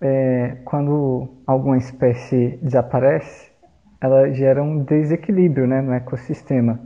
[0.00, 3.50] é, quando alguma espécie desaparece,
[4.00, 6.80] ela gera um desequilíbrio né, no ecossistema.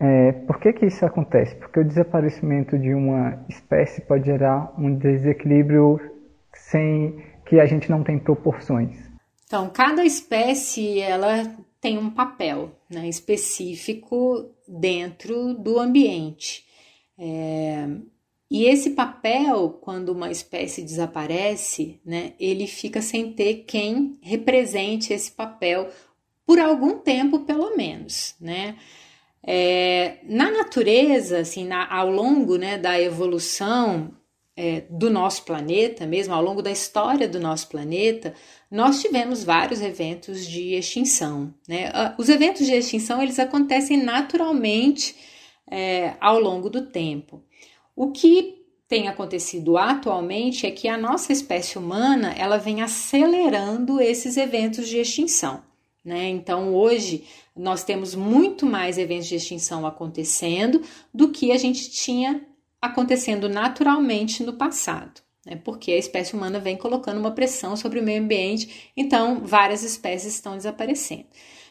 [0.00, 1.56] É, por que, que isso acontece?
[1.56, 5.98] Porque o desaparecimento de uma espécie pode gerar um desequilíbrio
[6.54, 8.96] sem que a gente não tem proporções.
[9.46, 11.44] Então, cada espécie ela
[11.80, 16.64] tem um papel né, específico dentro do ambiente.
[17.18, 17.88] É,
[18.50, 25.32] e esse papel, quando uma espécie desaparece, né, ele fica sem ter quem represente esse
[25.32, 25.88] papel
[26.46, 28.76] por algum tempo, pelo menos, né?
[29.50, 34.14] É, na natureza, assim, na, ao longo né, da evolução
[34.54, 38.34] é, do nosso planeta, mesmo ao longo da história do nosso planeta,
[38.70, 41.54] nós tivemos vários eventos de extinção.
[41.66, 41.90] Né?
[41.94, 45.16] Ah, os eventos de extinção eles acontecem naturalmente
[45.66, 47.42] é, ao longo do tempo.
[47.96, 54.36] O que tem acontecido atualmente é que a nossa espécie humana ela vem acelerando esses
[54.36, 55.62] eventos de extinção.
[56.04, 56.28] Né?
[56.28, 57.24] Então, hoje,
[57.58, 60.80] nós temos muito mais eventos de extinção acontecendo
[61.12, 62.46] do que a gente tinha
[62.80, 65.60] acontecendo naturalmente no passado, né?
[65.64, 70.34] porque a espécie humana vem colocando uma pressão sobre o meio ambiente, então várias espécies
[70.34, 71.26] estão desaparecendo.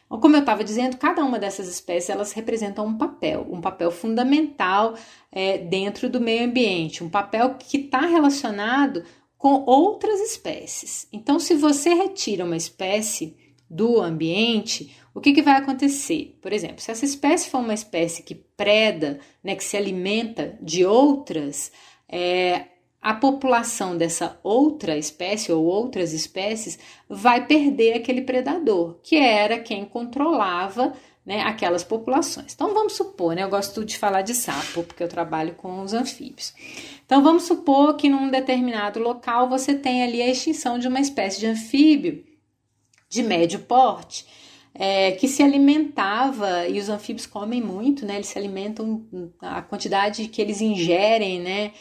[0.06, 3.92] Então, como eu estava dizendo, cada uma dessas espécies elas representam um papel, um papel
[3.92, 4.96] fundamental
[5.32, 9.04] é, dentro do meio ambiente, um papel que está relacionado
[9.38, 11.08] com outras espécies.
[11.12, 13.36] Então, se você retira uma espécie
[13.70, 16.38] do ambiente, o que, que vai acontecer?
[16.42, 20.86] Por exemplo, se essa espécie for uma espécie que preda, né, que se alimenta de
[20.86, 21.72] outras,
[22.08, 22.66] é,
[23.02, 26.78] a população dessa outra espécie ou outras espécies
[27.10, 30.94] vai perder aquele predador, que era quem controlava
[31.26, 32.54] né, aquelas populações.
[32.54, 35.94] Então vamos supor, né, eu gosto de falar de sapo, porque eu trabalho com os
[35.94, 36.54] anfíbios.
[37.06, 41.40] Então vamos supor que num determinado local você tem ali a extinção de uma espécie
[41.40, 42.24] de anfíbio
[43.10, 44.26] de médio porte.
[44.80, 48.16] É, que se alimentava, e os anfíbios comem muito, né?
[48.16, 49.04] Eles se alimentam,
[49.42, 51.72] a quantidade que eles ingerem, né?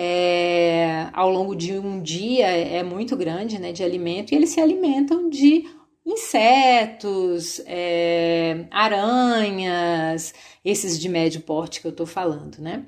[0.00, 4.60] é, ao longo de um dia é muito grande né, de alimento e eles se
[4.60, 5.64] alimentam de
[6.06, 10.32] insetos, é, aranhas,
[10.64, 12.86] esses de médio porte que eu estou falando, né?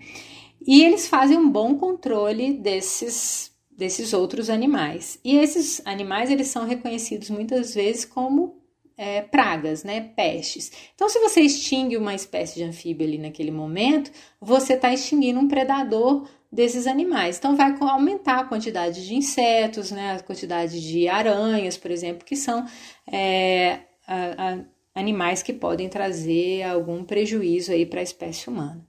[0.66, 3.50] E eles fazem um bom controle desses,
[3.81, 5.19] desses outros animais.
[5.25, 8.61] E esses animais eles são reconhecidos muitas vezes como
[8.95, 10.71] é, pragas, né, pestes.
[10.95, 15.49] Então, se você extingue uma espécie de anfíbio ali naquele momento, você está extinguindo um
[15.49, 17.38] predador desses animais.
[17.38, 22.37] Então, vai aumentar a quantidade de insetos, né, a quantidade de aranhas, por exemplo, que
[22.37, 22.66] são
[23.11, 24.59] é, a, a,
[24.95, 28.87] animais que podem trazer algum prejuízo aí para a espécie humana.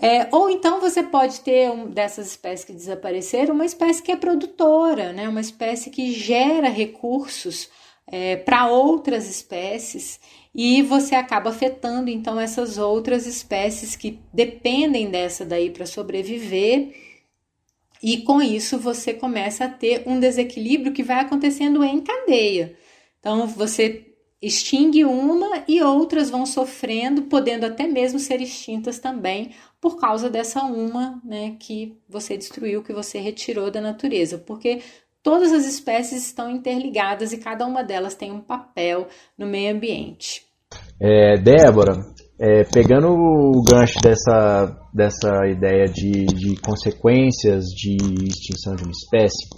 [0.00, 4.16] É, ou então você pode ter um, dessas espécies que desapareceram uma espécie que é
[4.16, 7.68] produtora, né, uma espécie que gera recursos
[8.06, 10.20] é, para outras espécies
[10.54, 16.94] e você acaba afetando então essas outras espécies que dependem dessa daí para sobreviver.
[18.02, 22.76] E com isso você começa a ter um desequilíbrio que vai acontecendo em cadeia.
[23.18, 24.07] Então você
[24.40, 30.62] extingue uma e outras vão sofrendo, podendo até mesmo ser extintas também por causa dessa
[30.62, 34.80] uma, né, que você destruiu, que você retirou da natureza, porque
[35.22, 40.42] Todas as espécies estão interligadas e cada uma delas tem um papel no meio ambiente.
[41.00, 41.98] É, Débora,
[42.40, 47.96] é, pegando o gancho dessa, dessa ideia de, de consequências de
[48.26, 49.48] extinção de uma espécie,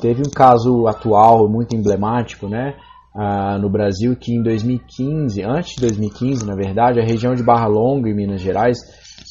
[0.00, 2.74] teve um caso atual muito emblemático, né?
[3.14, 7.66] Ah, no Brasil que em 2015, antes de 2015, na verdade, a região de Barra
[7.66, 8.78] Longa, em Minas Gerais,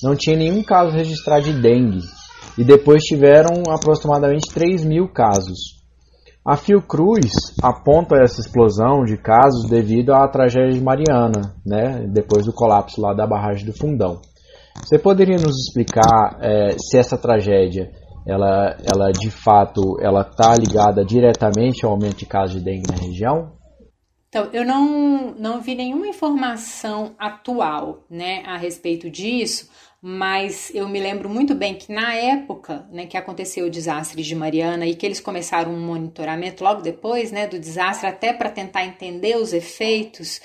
[0.03, 1.99] não tinha nenhum caso registrado de dengue
[2.57, 5.81] e depois tiveram aproximadamente 3 mil casos.
[6.45, 12.53] A Fiocruz aponta essa explosão de casos devido à tragédia de Mariana, né, depois do
[12.53, 14.19] colapso lá da barragem do Fundão.
[14.83, 17.91] Você poderia nos explicar é, se essa tragédia,
[18.27, 22.97] ela, ela de fato, ela está ligada diretamente ao aumento de casos de dengue na
[22.97, 23.60] região?
[24.31, 29.69] Então, eu não, não vi nenhuma informação atual né, a respeito disso,
[30.01, 34.33] mas eu me lembro muito bem que na época né, que aconteceu o desastre de
[34.33, 38.85] Mariana e que eles começaram um monitoramento logo depois né, do desastre, até para tentar
[38.85, 40.39] entender os efeitos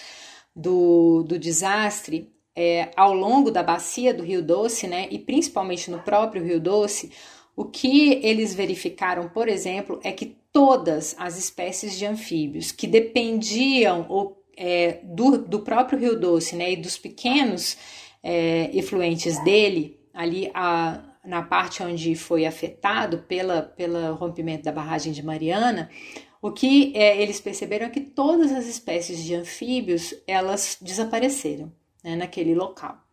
[0.54, 6.00] do, do desastre é, ao longo da bacia do Rio Doce, né, e principalmente no
[6.00, 7.12] próprio Rio Doce,
[7.54, 14.06] o que eles verificaram, por exemplo, é que todas as espécies de anfíbios que dependiam
[14.08, 17.76] ou, é, do, do próprio Rio Doce né, e dos pequenos
[18.22, 25.12] é, efluentes dele, ali a, na parte onde foi afetado pela, pelo rompimento da barragem
[25.12, 25.90] de Mariana,
[26.40, 31.70] o que é, eles perceberam é que todas as espécies de anfíbios elas desapareceram
[32.02, 33.05] né, naquele local.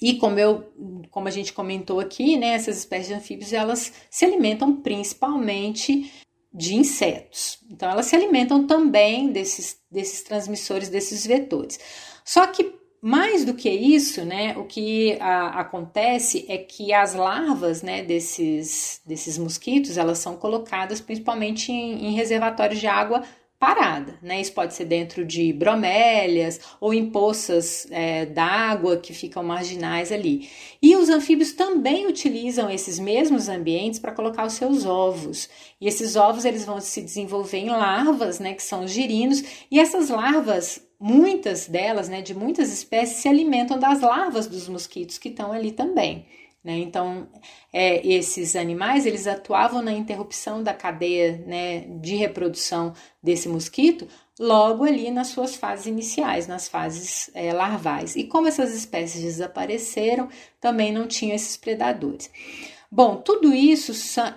[0.00, 0.72] E como, eu,
[1.10, 6.12] como a gente comentou aqui, né, essas espécies de anfíbios elas se alimentam principalmente
[6.52, 7.58] de insetos.
[7.70, 11.78] Então elas se alimentam também desses, desses transmissores, desses vetores.
[12.24, 17.82] Só que mais do que isso, né, o que a, acontece é que as larvas
[17.82, 23.22] né, desses, desses mosquitos elas são colocadas principalmente em, em reservatórios de água
[23.58, 24.40] parada, né?
[24.40, 30.48] Isso pode ser dentro de bromélias ou em poças é, d'água que ficam marginais ali.
[30.80, 35.48] E os anfíbios também utilizam esses mesmos ambientes para colocar os seus ovos.
[35.80, 38.54] E esses ovos eles vão se desenvolver em larvas, né?
[38.54, 39.42] Que são os girinos.
[39.70, 45.16] E essas larvas muitas delas, né, de muitas espécies, se alimentam das larvas dos mosquitos
[45.16, 46.26] que estão ali também.
[46.62, 46.78] Né?
[46.78, 47.28] Então,
[47.72, 52.92] é, esses animais eles atuavam na interrupção da cadeia né, de reprodução
[53.22, 58.16] desse mosquito logo ali nas suas fases iniciais, nas fases é, larvais.
[58.16, 60.28] E como essas espécies desapareceram,
[60.60, 62.30] também não tinham esses predadores.
[62.90, 63.92] Bom, tudo isso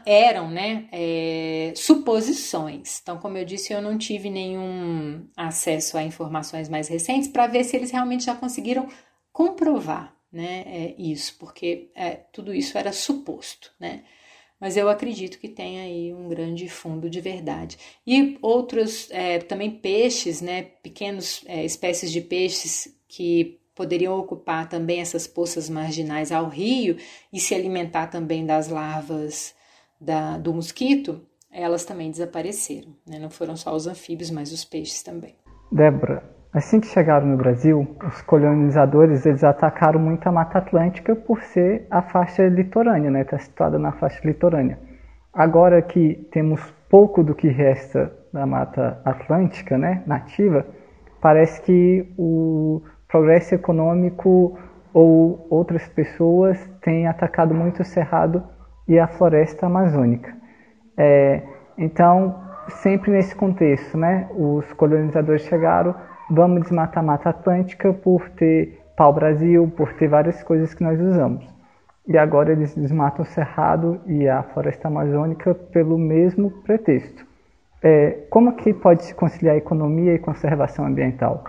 [0.06, 3.00] eram né, é, suposições.
[3.02, 7.64] Então, como eu disse, eu não tive nenhum acesso a informações mais recentes para ver
[7.64, 8.88] se eles realmente já conseguiram
[9.32, 13.72] comprovar né, é, isso, porque é, tudo isso era suposto.
[13.80, 14.04] Né?
[14.60, 17.78] Mas eu acredito que tem aí um grande fundo de verdade.
[18.06, 25.00] E outros é, também peixes, né, pequenos é, espécies de peixes que poderiam ocupar também
[25.02, 26.98] essas poças marginais ao rio
[27.34, 29.56] e se alimentar também das larvas
[30.00, 31.22] da, do mosquito,
[31.52, 32.96] elas também desapareceram.
[33.06, 33.18] Né?
[33.20, 35.36] Não foram só os anfíbios, mas os peixes também.
[35.72, 36.24] Débora,
[36.54, 41.88] assim que chegaram no Brasil, os colonizadores eles atacaram muito a Mata Atlântica por ser
[41.90, 43.22] a faixa litorânea, né?
[43.22, 44.78] Está situada na faixa litorânea.
[45.34, 50.66] Agora que temos pouco do que resta da Mata Atlântica, né, nativa,
[51.22, 54.58] parece que o progresso econômico
[54.94, 58.44] ou outras pessoas têm atacado muito o cerrado
[58.88, 60.34] e a floresta amazônica.
[60.98, 61.42] É,
[61.78, 62.36] então,
[62.68, 65.96] sempre nesse contexto, né, os colonizadores chegaram,
[66.32, 71.46] vamos desmatar a Mata Atlântica por ter pau-brasil, por ter várias coisas que nós usamos.
[72.08, 77.26] E agora eles desmatam o cerrado e a floresta amazônica pelo mesmo pretexto.
[77.84, 81.44] É, como que pode se conciliar economia e conservação ambiental?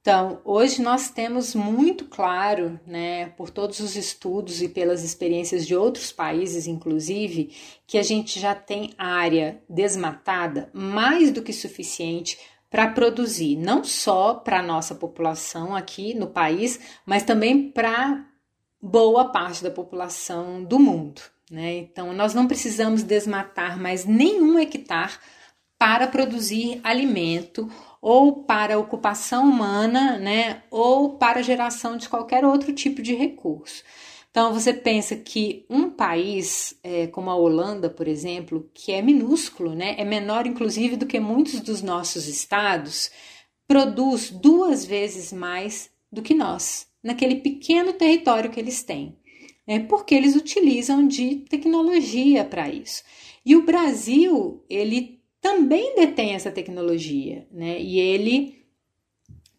[0.00, 5.76] Então, hoje nós temos muito claro, né, por todos os estudos e pelas experiências de
[5.76, 7.50] outros países, inclusive,
[7.86, 12.38] que a gente já tem área desmatada mais do que suficiente
[12.70, 18.26] para produzir, não só para a nossa população aqui no país, mas também para
[18.80, 21.22] boa parte da população do mundo.
[21.50, 21.78] Né?
[21.78, 25.14] Então, nós não precisamos desmatar mais nenhum hectare
[25.78, 33.00] para produzir alimento ou para ocupação humana, né, ou para geração de qualquer outro tipo
[33.02, 33.82] de recurso.
[34.30, 39.74] Então, você pensa que um país é, como a Holanda, por exemplo, que é minúsculo,
[39.74, 43.10] né, é menor inclusive do que muitos dos nossos estados,
[43.66, 49.16] produz duas vezes mais do que nós, naquele pequeno território que eles têm.
[49.66, 53.02] É porque eles utilizam de tecnologia para isso.
[53.44, 57.80] E o Brasil, ele também detém essa tecnologia, né?
[57.80, 58.58] E ele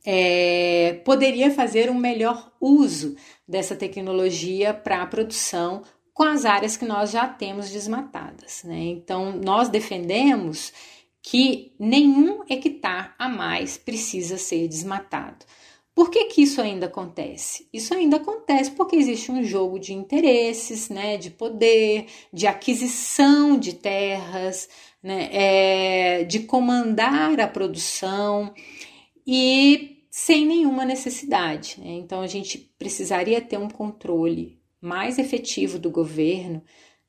[0.05, 3.15] é, poderia fazer um melhor uso
[3.47, 5.83] dessa tecnologia para a produção
[6.13, 8.77] com as áreas que nós já temos desmatadas, né?
[8.77, 10.73] Então, nós defendemos
[11.21, 15.45] que nenhum hectare a mais precisa ser desmatado.
[15.93, 17.67] Por que, que isso ainda acontece?
[17.73, 23.73] Isso ainda acontece porque existe um jogo de interesses, né, de poder, de aquisição de
[23.73, 24.69] terras,
[25.03, 28.53] né, é, de comandar a produção
[29.31, 31.75] e sem nenhuma necessidade.
[31.77, 31.91] Né?
[31.91, 36.63] Então a gente precisaria ter um controle mais efetivo do governo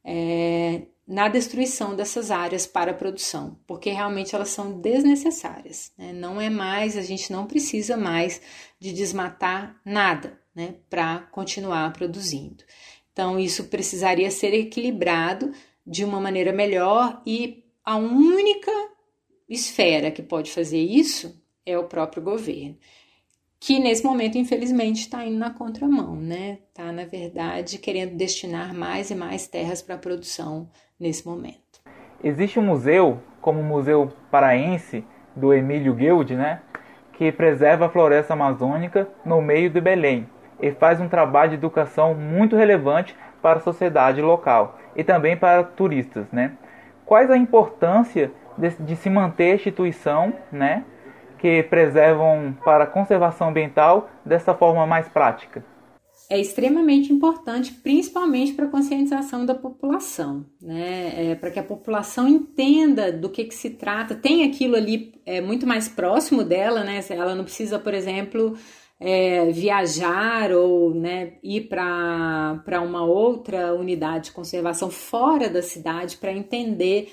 [0.05, 5.93] é, na destruição dessas áreas para a produção, porque realmente elas são desnecessárias.
[5.97, 6.13] Né?
[6.13, 8.39] Não é mais, a gente não precisa mais
[8.79, 12.63] de desmatar nada né, para continuar produzindo.
[13.15, 15.53] Então, isso precisaria ser equilibrado
[15.87, 18.71] de uma maneira melhor e a única
[19.49, 22.77] esfera que pode fazer isso é o próprio governo,
[23.59, 26.59] que nesse momento, infelizmente, está indo na contramão, né?
[26.69, 31.81] Está, na verdade, querendo destinar mais e mais terras para a produção nesse momento.
[32.25, 35.05] Existe um museu, como o Museu Paraense,
[35.37, 36.63] do Emílio Guild, né?
[37.13, 40.29] Que preserva a floresta amazônica no meio de Belém
[40.61, 45.63] e faz um trabalho de educação muito relevante para a sociedade local e também para
[45.63, 46.57] turistas, né?
[47.11, 50.85] quais a importância de, de se manter a instituição, né,
[51.41, 55.65] que preservam para a conservação ambiental dessa forma mais prática?
[56.31, 61.33] é extremamente importante, principalmente para a conscientização da população, né?
[61.33, 65.41] É, para que a população entenda do que, que se trata, tem aquilo ali é,
[65.41, 67.01] muito mais próximo dela, né?
[67.11, 68.57] Ela não precisa, por exemplo,
[69.01, 76.33] é, viajar ou né, ir para uma outra unidade de conservação fora da cidade para
[76.33, 77.13] entender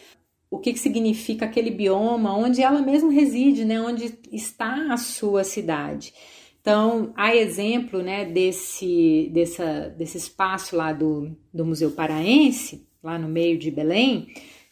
[0.50, 5.44] o que, que significa aquele bioma, onde ela mesma reside, né, onde está a sua
[5.44, 6.14] cidade.
[6.62, 13.28] Então, há exemplo né, desse, dessa, desse espaço lá do, do Museu Paraense, lá no
[13.28, 14.28] meio de Belém,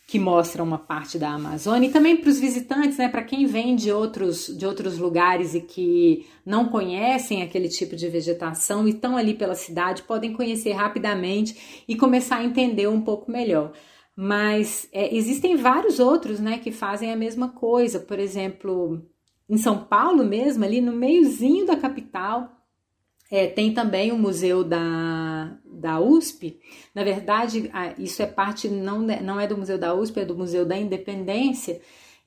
[0.08, 3.76] que mostra uma parte da Amazônia e também para os visitantes, né, para quem vem
[3.76, 9.18] de outros, de outros lugares e que não conhecem aquele tipo de vegetação e estão
[9.18, 13.72] ali pela cidade, podem conhecer rapidamente e começar a entender um pouco melhor.
[14.16, 18.00] Mas é, existem vários outros, né, que fazem a mesma coisa.
[18.00, 19.02] Por exemplo,
[19.50, 22.56] em São Paulo mesmo, ali no meiozinho da capital,
[23.30, 26.60] é, tem também o museu da, da USP.
[26.94, 30.66] Na verdade, isso é parte, não, não é do Museu da USP, é do Museu
[30.66, 31.82] da Independência,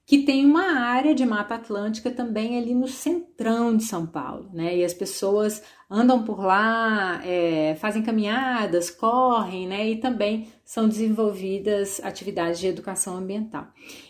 [0.05, 4.77] que tem uma área de Mata Atlântica também ali no centrão de São Paulo, né?
[4.77, 9.89] E as pessoas andam por lá, é, fazem caminhadas, correm, né?
[9.89, 13.69] E também são desenvolvidas atividades de educação ambiental.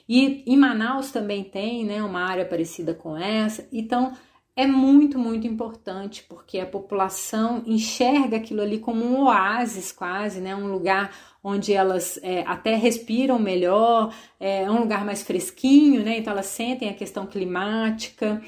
[0.09, 3.68] E em Manaus também tem, né, uma área parecida com essa.
[3.70, 4.12] Então,
[4.57, 10.57] é muito, muito importante porque a população enxerga aquilo ali como um oásis quase, né?
[10.57, 11.12] Um lugar
[11.45, 16.18] onde elas é, até respiram melhor, é um lugar mais fresquinho, né?
[16.18, 18.43] Então elas sentem a questão climática,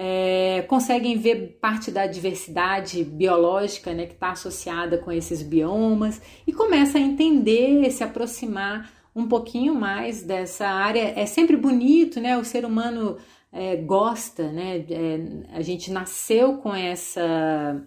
[0.00, 4.06] é, conseguem ver parte da diversidade biológica, né?
[4.06, 10.22] Que está associada com esses biomas e começa a entender, se aproximar um pouquinho mais
[10.22, 11.14] dessa área.
[11.16, 12.38] É sempre bonito, né?
[12.38, 13.16] O ser humano
[13.52, 14.84] é, gosta, né?
[14.88, 17.82] É, a gente nasceu com essa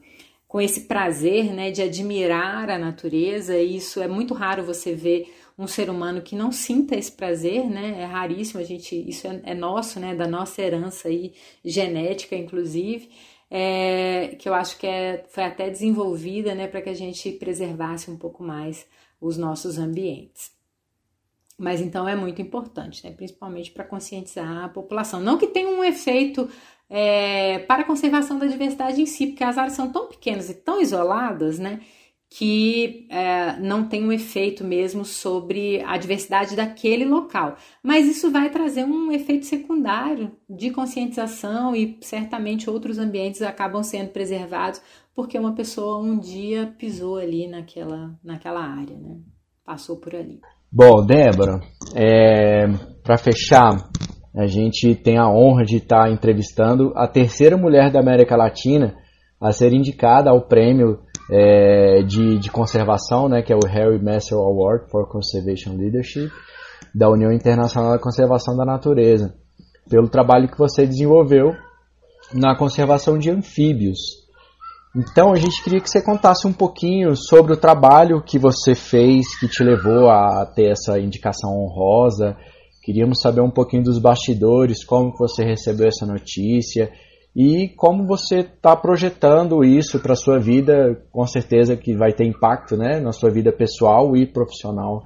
[0.49, 3.57] com esse prazer, né, de admirar a natureza.
[3.57, 7.70] E isso é muito raro você ver um ser humano que não sinta esse prazer,
[7.70, 8.02] né?
[8.02, 8.60] É raríssimo.
[8.60, 10.16] A gente isso é, é nosso, né?
[10.16, 11.34] Da nossa herança aí
[11.64, 13.10] genética, inclusive.
[13.49, 18.10] É, que eu acho que é, foi até desenvolvida né, para que a gente preservasse
[18.10, 18.88] um pouco mais
[19.20, 20.54] os nossos ambientes.
[21.58, 23.12] Mas então é muito importante, né?
[23.12, 25.20] principalmente para conscientizar a população.
[25.20, 26.49] Não que tenha um efeito
[26.89, 30.56] é, para a conservação da diversidade em si, porque as áreas são tão pequenas e
[30.56, 31.82] tão isoladas, né?
[32.34, 37.57] Que é, não tem um efeito mesmo sobre a diversidade daquele local.
[37.84, 44.11] Mas isso vai trazer um efeito secundário de conscientização e certamente outros ambientes acabam sendo
[44.11, 44.82] preservados
[45.13, 49.17] porque uma pessoa um dia pisou ali naquela, naquela área, né?
[49.65, 50.39] passou por ali.
[50.71, 51.59] Bom, Débora,
[51.93, 52.65] é,
[53.03, 53.75] para fechar,
[54.34, 58.95] a gente tem a honra de estar entrevistando a terceira mulher da América Latina
[59.38, 60.99] a ser indicada ao prêmio
[61.32, 66.29] é, de, de, conservação, né, que é o Harry Massel Award for Conservation Leadership,
[66.93, 69.34] da União Internacional da Conservação da Natureza,
[69.89, 71.55] pelo trabalho que você desenvolveu
[72.34, 73.99] na conservação de anfíbios.
[74.93, 79.39] Então a gente queria que você contasse um pouquinho sobre o trabalho que você fez
[79.39, 82.36] que te levou a ter essa indicação honrosa.
[82.84, 86.91] Queríamos saber um pouquinho dos bastidores, como você recebeu essa notícia
[87.36, 91.05] e como você está projetando isso para sua vida.
[91.11, 95.03] Com certeza que vai ter impacto, né, na sua vida pessoal e profissional.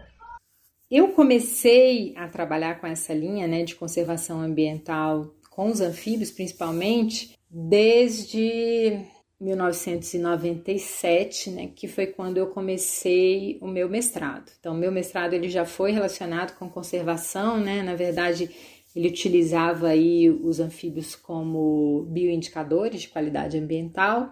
[0.90, 7.36] Eu comecei a trabalhar com essa linha, né, de conservação ambiental com os anfíbios, principalmente,
[7.50, 9.00] desde
[9.40, 14.52] 1997, né, que foi quando eu comecei o meu mestrado.
[14.60, 17.84] Então, meu mestrado ele já foi relacionado com conservação, né?
[17.84, 18.50] Na verdade,
[18.96, 24.32] ele utilizava aí os anfíbios como bioindicadores de qualidade ambiental.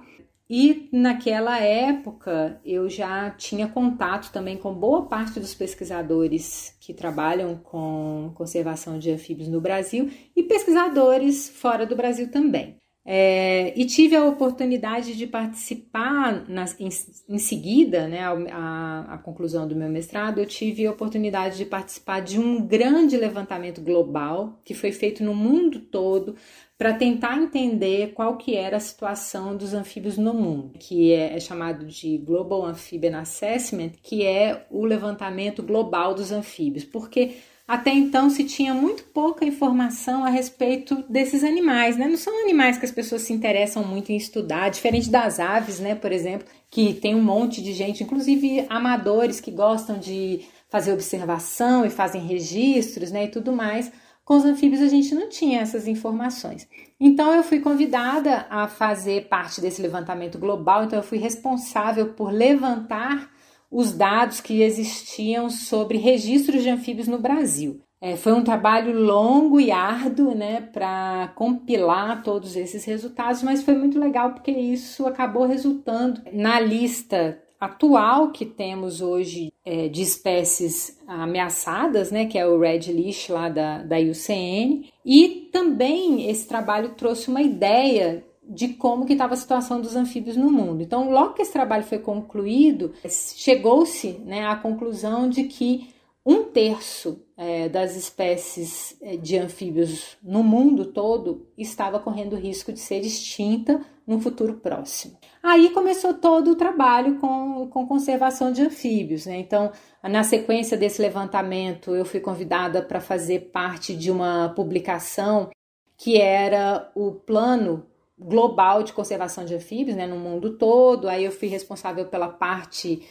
[0.50, 7.56] E naquela época eu já tinha contato também com boa parte dos pesquisadores que trabalham
[7.56, 12.83] com conservação de anfíbios no Brasil e pesquisadores fora do Brasil também.
[13.06, 16.88] É, e tive a oportunidade de participar nas, em,
[17.28, 22.22] em, seguida, né, a, a, conclusão do meu mestrado, eu tive a oportunidade de participar
[22.22, 26.38] de um grande levantamento global que foi feito no mundo todo
[26.78, 31.40] para tentar entender qual que era a situação dos anfíbios no mundo, que é, é
[31.42, 37.36] chamado de Global Amphibian Assessment, que é o levantamento global dos anfíbios, porque
[37.68, 42.08] até então se tinha muito pouca informação a respeito desses animais, né?
[42.08, 45.96] Não são animais que as pessoas se interessam muito em estudar, diferente das aves, né,
[45.96, 51.86] por exemplo, que tem um monte de gente, inclusive amadores que gostam de fazer observação
[51.86, 53.92] e fazem registros, né, e tudo mais.
[54.26, 56.68] Com os anfíbios a gente não tinha essas informações.
[57.00, 62.32] Então eu fui convidada a fazer parte desse levantamento global, então eu fui responsável por
[62.32, 63.33] levantar
[63.74, 67.82] os dados que existiam sobre registros de anfíbios no Brasil.
[68.00, 73.76] É, foi um trabalho longo e árduo né, para compilar todos esses resultados, mas foi
[73.76, 81.00] muito legal porque isso acabou resultando na lista atual que temos hoje é, de espécies
[81.08, 86.90] ameaçadas, né, que é o Red List lá da, da IUCN, e também esse trabalho
[86.96, 90.82] trouxe uma ideia de como que estava a situação dos anfíbios no mundo.
[90.82, 95.94] Então, logo que esse trabalho foi concluído, chegou-se né, à conclusão de que
[96.26, 102.80] um terço é, das espécies é, de anfíbios no mundo todo estava correndo risco de
[102.80, 105.18] ser extinta no futuro próximo.
[105.42, 109.26] Aí começou todo o trabalho com, com conservação de anfíbios.
[109.26, 109.40] Né?
[109.40, 109.72] Então,
[110.02, 115.50] na sequência desse levantamento, eu fui convidada para fazer parte de uma publicação
[115.98, 117.86] que era o plano
[118.18, 121.10] global de conservação de anfíbios né, no mundo todo.
[121.10, 123.02] Aí eu fui responsável pela parte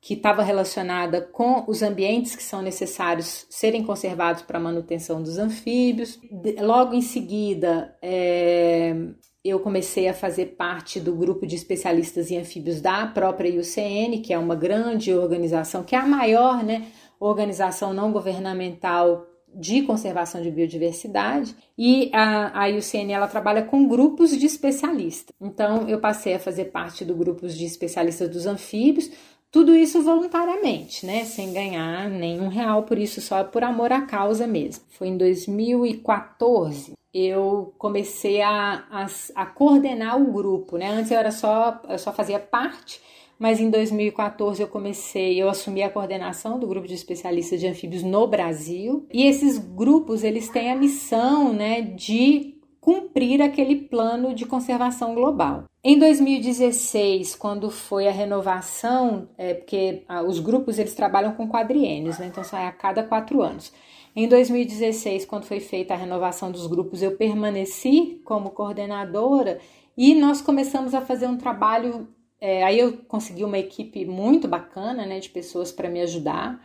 [0.00, 5.38] que estava relacionada com os ambientes que são necessários serem conservados para a manutenção dos
[5.38, 6.20] anfíbios.
[6.60, 8.94] Logo em seguida, é,
[9.42, 14.34] eu comecei a fazer parte do grupo de especialistas em anfíbios da própria IUCN, que
[14.34, 16.86] é uma grande organização, que é a maior né,
[17.18, 24.36] organização não governamental de conservação de biodiversidade e a, a IUCN ela trabalha com grupos
[24.36, 25.34] de especialistas.
[25.40, 29.10] Então eu passei a fazer parte do grupo de especialistas dos anfíbios,
[29.50, 31.24] tudo isso voluntariamente, né?
[31.24, 34.84] Sem ganhar nenhum real por isso, só por amor à causa mesmo.
[34.88, 40.90] Foi em 2014 eu comecei a, a, a coordenar o grupo, né?
[40.90, 43.00] Antes eu era só, eu só fazia parte,
[43.38, 48.02] mas em 2014 eu comecei, eu assumi a coordenação do grupo de especialistas de anfíbios
[48.02, 49.06] no Brasil.
[49.12, 55.64] E esses grupos, eles têm a missão, né, de cumprir aquele plano de conservação global.
[55.82, 62.18] Em 2016, quando foi a renovação, é, porque ah, os grupos eles trabalham com quadriênios,
[62.18, 62.26] né?
[62.26, 63.72] então sai a cada quatro anos.
[64.16, 69.58] Em 2016, quando foi feita a renovação dos grupos, eu permaneci como coordenadora
[69.96, 72.06] e nós começamos a fazer um trabalho.
[72.46, 76.62] É, aí eu consegui uma equipe muito bacana, né, de pessoas para me ajudar.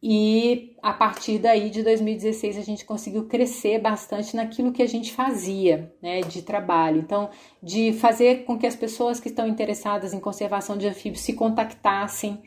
[0.00, 5.12] E a partir daí de 2016 a gente conseguiu crescer bastante naquilo que a gente
[5.12, 7.00] fazia, né, de trabalho.
[7.00, 7.30] Então,
[7.60, 12.40] de fazer com que as pessoas que estão interessadas em conservação de anfíbios se contactassem,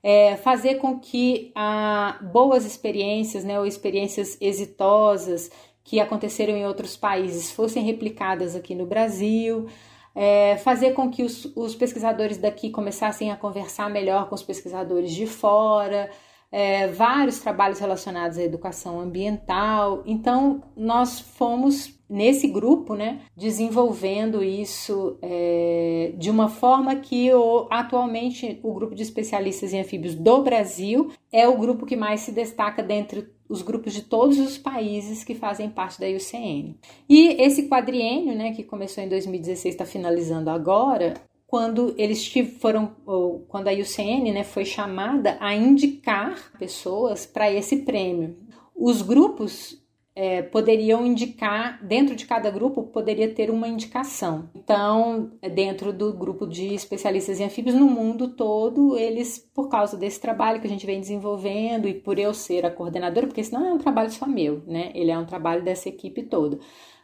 [0.00, 5.50] é, fazer com que a, boas experiências, né, ou experiências exitosas
[5.82, 9.66] que aconteceram em outros países fossem replicadas aqui no Brasil.
[10.18, 15.12] É, fazer com que os, os pesquisadores daqui começassem a conversar melhor com os pesquisadores
[15.12, 16.10] de fora,
[16.50, 20.02] é, vários trabalhos relacionados à educação ambiental.
[20.06, 28.60] Então, nós fomos nesse grupo, né, desenvolvendo isso é, de uma forma que o, atualmente
[28.62, 32.82] o grupo de especialistas em anfíbios do Brasil é o grupo que mais se destaca
[32.82, 36.76] dentre os grupos de todos os países que fazem parte da IUCN.
[37.08, 41.14] E esse quadriênio, né, que começou em 2016, está finalizando agora,
[41.46, 42.26] quando eles
[42.58, 42.94] foram,
[43.48, 48.36] quando a IUCN né, foi chamada a indicar pessoas para esse prêmio.
[48.74, 49.80] Os grupos
[50.16, 54.48] é, poderiam indicar, dentro de cada grupo poderia ter uma indicação.
[54.54, 60.18] Então, dentro do grupo de especialistas em anfíbios no mundo todo, eles, por causa desse
[60.18, 63.72] trabalho que a gente vem desenvolvendo e por eu ser a coordenadora, porque senão é
[63.74, 64.90] um trabalho só meu, né?
[64.94, 66.58] Ele é um trabalho dessa equipe toda.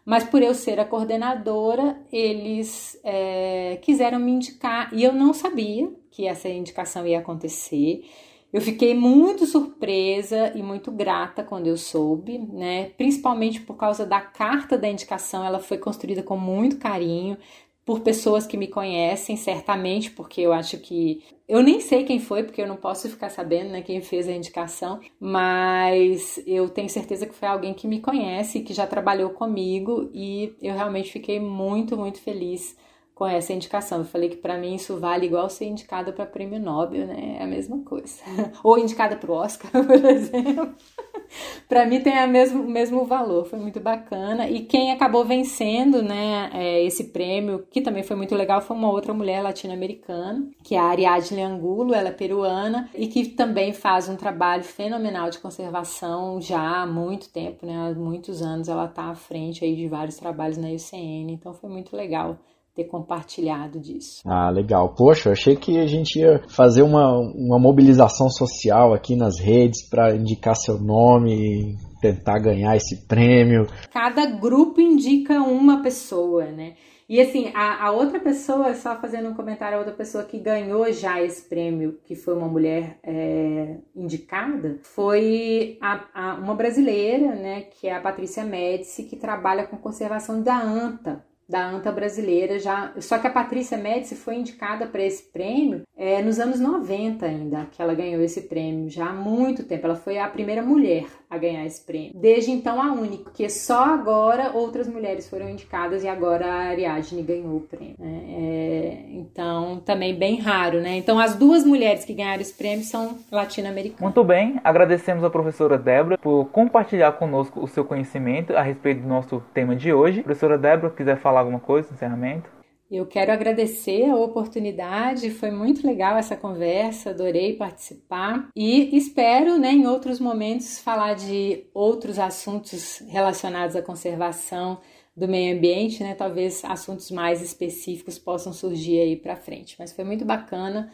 [0.06, 5.92] Mas por eu ser a coordenadora, eles é, quiseram me indicar e eu não sabia
[6.10, 8.04] que essa indicação ia acontecer.
[8.52, 12.90] Eu fiquei muito surpresa e muito grata quando eu soube, né?
[12.98, 17.38] Principalmente por causa da carta da indicação, ela foi construída com muito carinho
[17.84, 21.22] por pessoas que me conhecem, certamente, porque eu acho que.
[21.48, 24.32] Eu nem sei quem foi, porque eu não posso ficar sabendo né, quem fez a
[24.32, 30.10] indicação, mas eu tenho certeza que foi alguém que me conhece, que já trabalhou comigo,
[30.14, 32.76] e eu realmente fiquei muito, muito feliz
[33.14, 33.98] com essa indicação.
[33.98, 37.36] Eu falei que para mim isso vale igual ser indicada para prêmio Nobel, né?
[37.38, 38.22] É a mesma coisa.
[38.64, 40.74] Ou indicada para o Oscar, por exemplo.
[41.68, 43.44] para mim tem a mesmo, o mesmo valor.
[43.46, 44.48] Foi muito bacana.
[44.48, 48.90] E quem acabou vencendo, né, é, esse prêmio, que também foi muito legal, foi uma
[48.90, 54.08] outra mulher latino-americana, que é a Ariadne Angulo, ela é peruana e que também faz
[54.08, 57.76] um trabalho fenomenal de conservação já há muito tempo, né?
[57.76, 61.32] Há muitos anos ela está à frente aí de vários trabalhos na UCN.
[61.32, 62.38] Então foi muito legal
[62.74, 64.22] ter compartilhado disso.
[64.26, 64.94] Ah, legal.
[64.94, 69.88] Poxa, eu achei que a gente ia fazer uma, uma mobilização social aqui nas redes
[69.88, 73.66] para indicar seu nome e tentar ganhar esse prêmio.
[73.92, 76.74] Cada grupo indica uma pessoa, né?
[77.08, 80.90] E assim, a, a, outra pessoa, só fazendo um comentário, a outra pessoa que ganhou
[80.92, 87.62] já esse prêmio, que foi uma mulher é, indicada, foi a, a, uma brasileira, né,
[87.62, 92.92] que é a Patrícia Médici, que trabalha com conservação da anta da ANTA brasileira já.
[92.98, 97.66] Só que a Patrícia Médici foi indicada para esse prêmio é, nos anos 90 ainda,
[97.70, 99.86] que ela ganhou esse prêmio, já há muito tempo.
[99.86, 102.12] Ela foi a primeira mulher a ganhar esse prêmio.
[102.14, 107.22] Desde então a única, porque só agora outras mulheres foram indicadas e agora a Ariadne
[107.22, 107.96] ganhou o prêmio.
[107.98, 108.22] Né?
[108.28, 110.96] É, então também bem raro, né?
[110.96, 114.00] Então as duas mulheres que ganharam esse prêmio são latino-americanas.
[114.00, 119.08] Muito bem, agradecemos a professora Débora por compartilhar conosco o seu conhecimento a respeito do
[119.08, 120.22] nosso tema de hoje.
[120.22, 122.50] Professora Débora, quiser falar alguma coisa encerramento?
[122.90, 129.72] Eu quero agradecer a oportunidade, foi muito legal essa conversa, adorei participar e espero, né,
[129.72, 134.78] em outros momentos falar de outros assuntos relacionados à conservação
[135.16, 136.14] do meio ambiente, né?
[136.14, 139.76] Talvez assuntos mais específicos possam surgir aí para frente.
[139.78, 140.90] Mas foi muito bacana.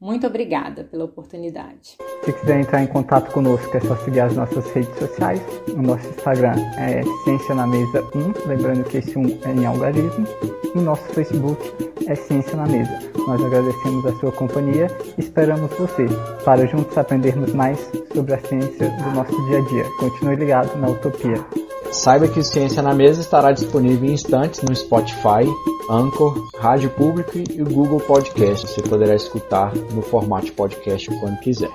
[0.00, 1.98] Muito obrigada pela oportunidade.
[2.24, 5.42] Se quiser entrar em contato conosco, é só seguir as nossas redes sociais.
[5.68, 10.26] O nosso Instagram é Ciência na Mesa 1, lembrando que esse 1 é em algarismo.
[10.74, 11.60] E o nosso Facebook
[12.06, 12.98] é Ciência na Mesa.
[13.26, 14.86] Nós agradecemos a sua companhia
[15.18, 16.06] e esperamos você
[16.46, 17.78] para juntos aprendermos mais
[18.14, 19.84] sobre a ciência do nosso dia a dia.
[19.98, 21.44] Continue ligado na Utopia.
[21.92, 25.44] Saiba que o Ciência na Mesa estará disponível em instantes no Spotify,
[25.90, 28.68] Anchor, Rádio Público e o Google Podcast.
[28.68, 31.70] Você poderá escutar no formato podcast quando quiser.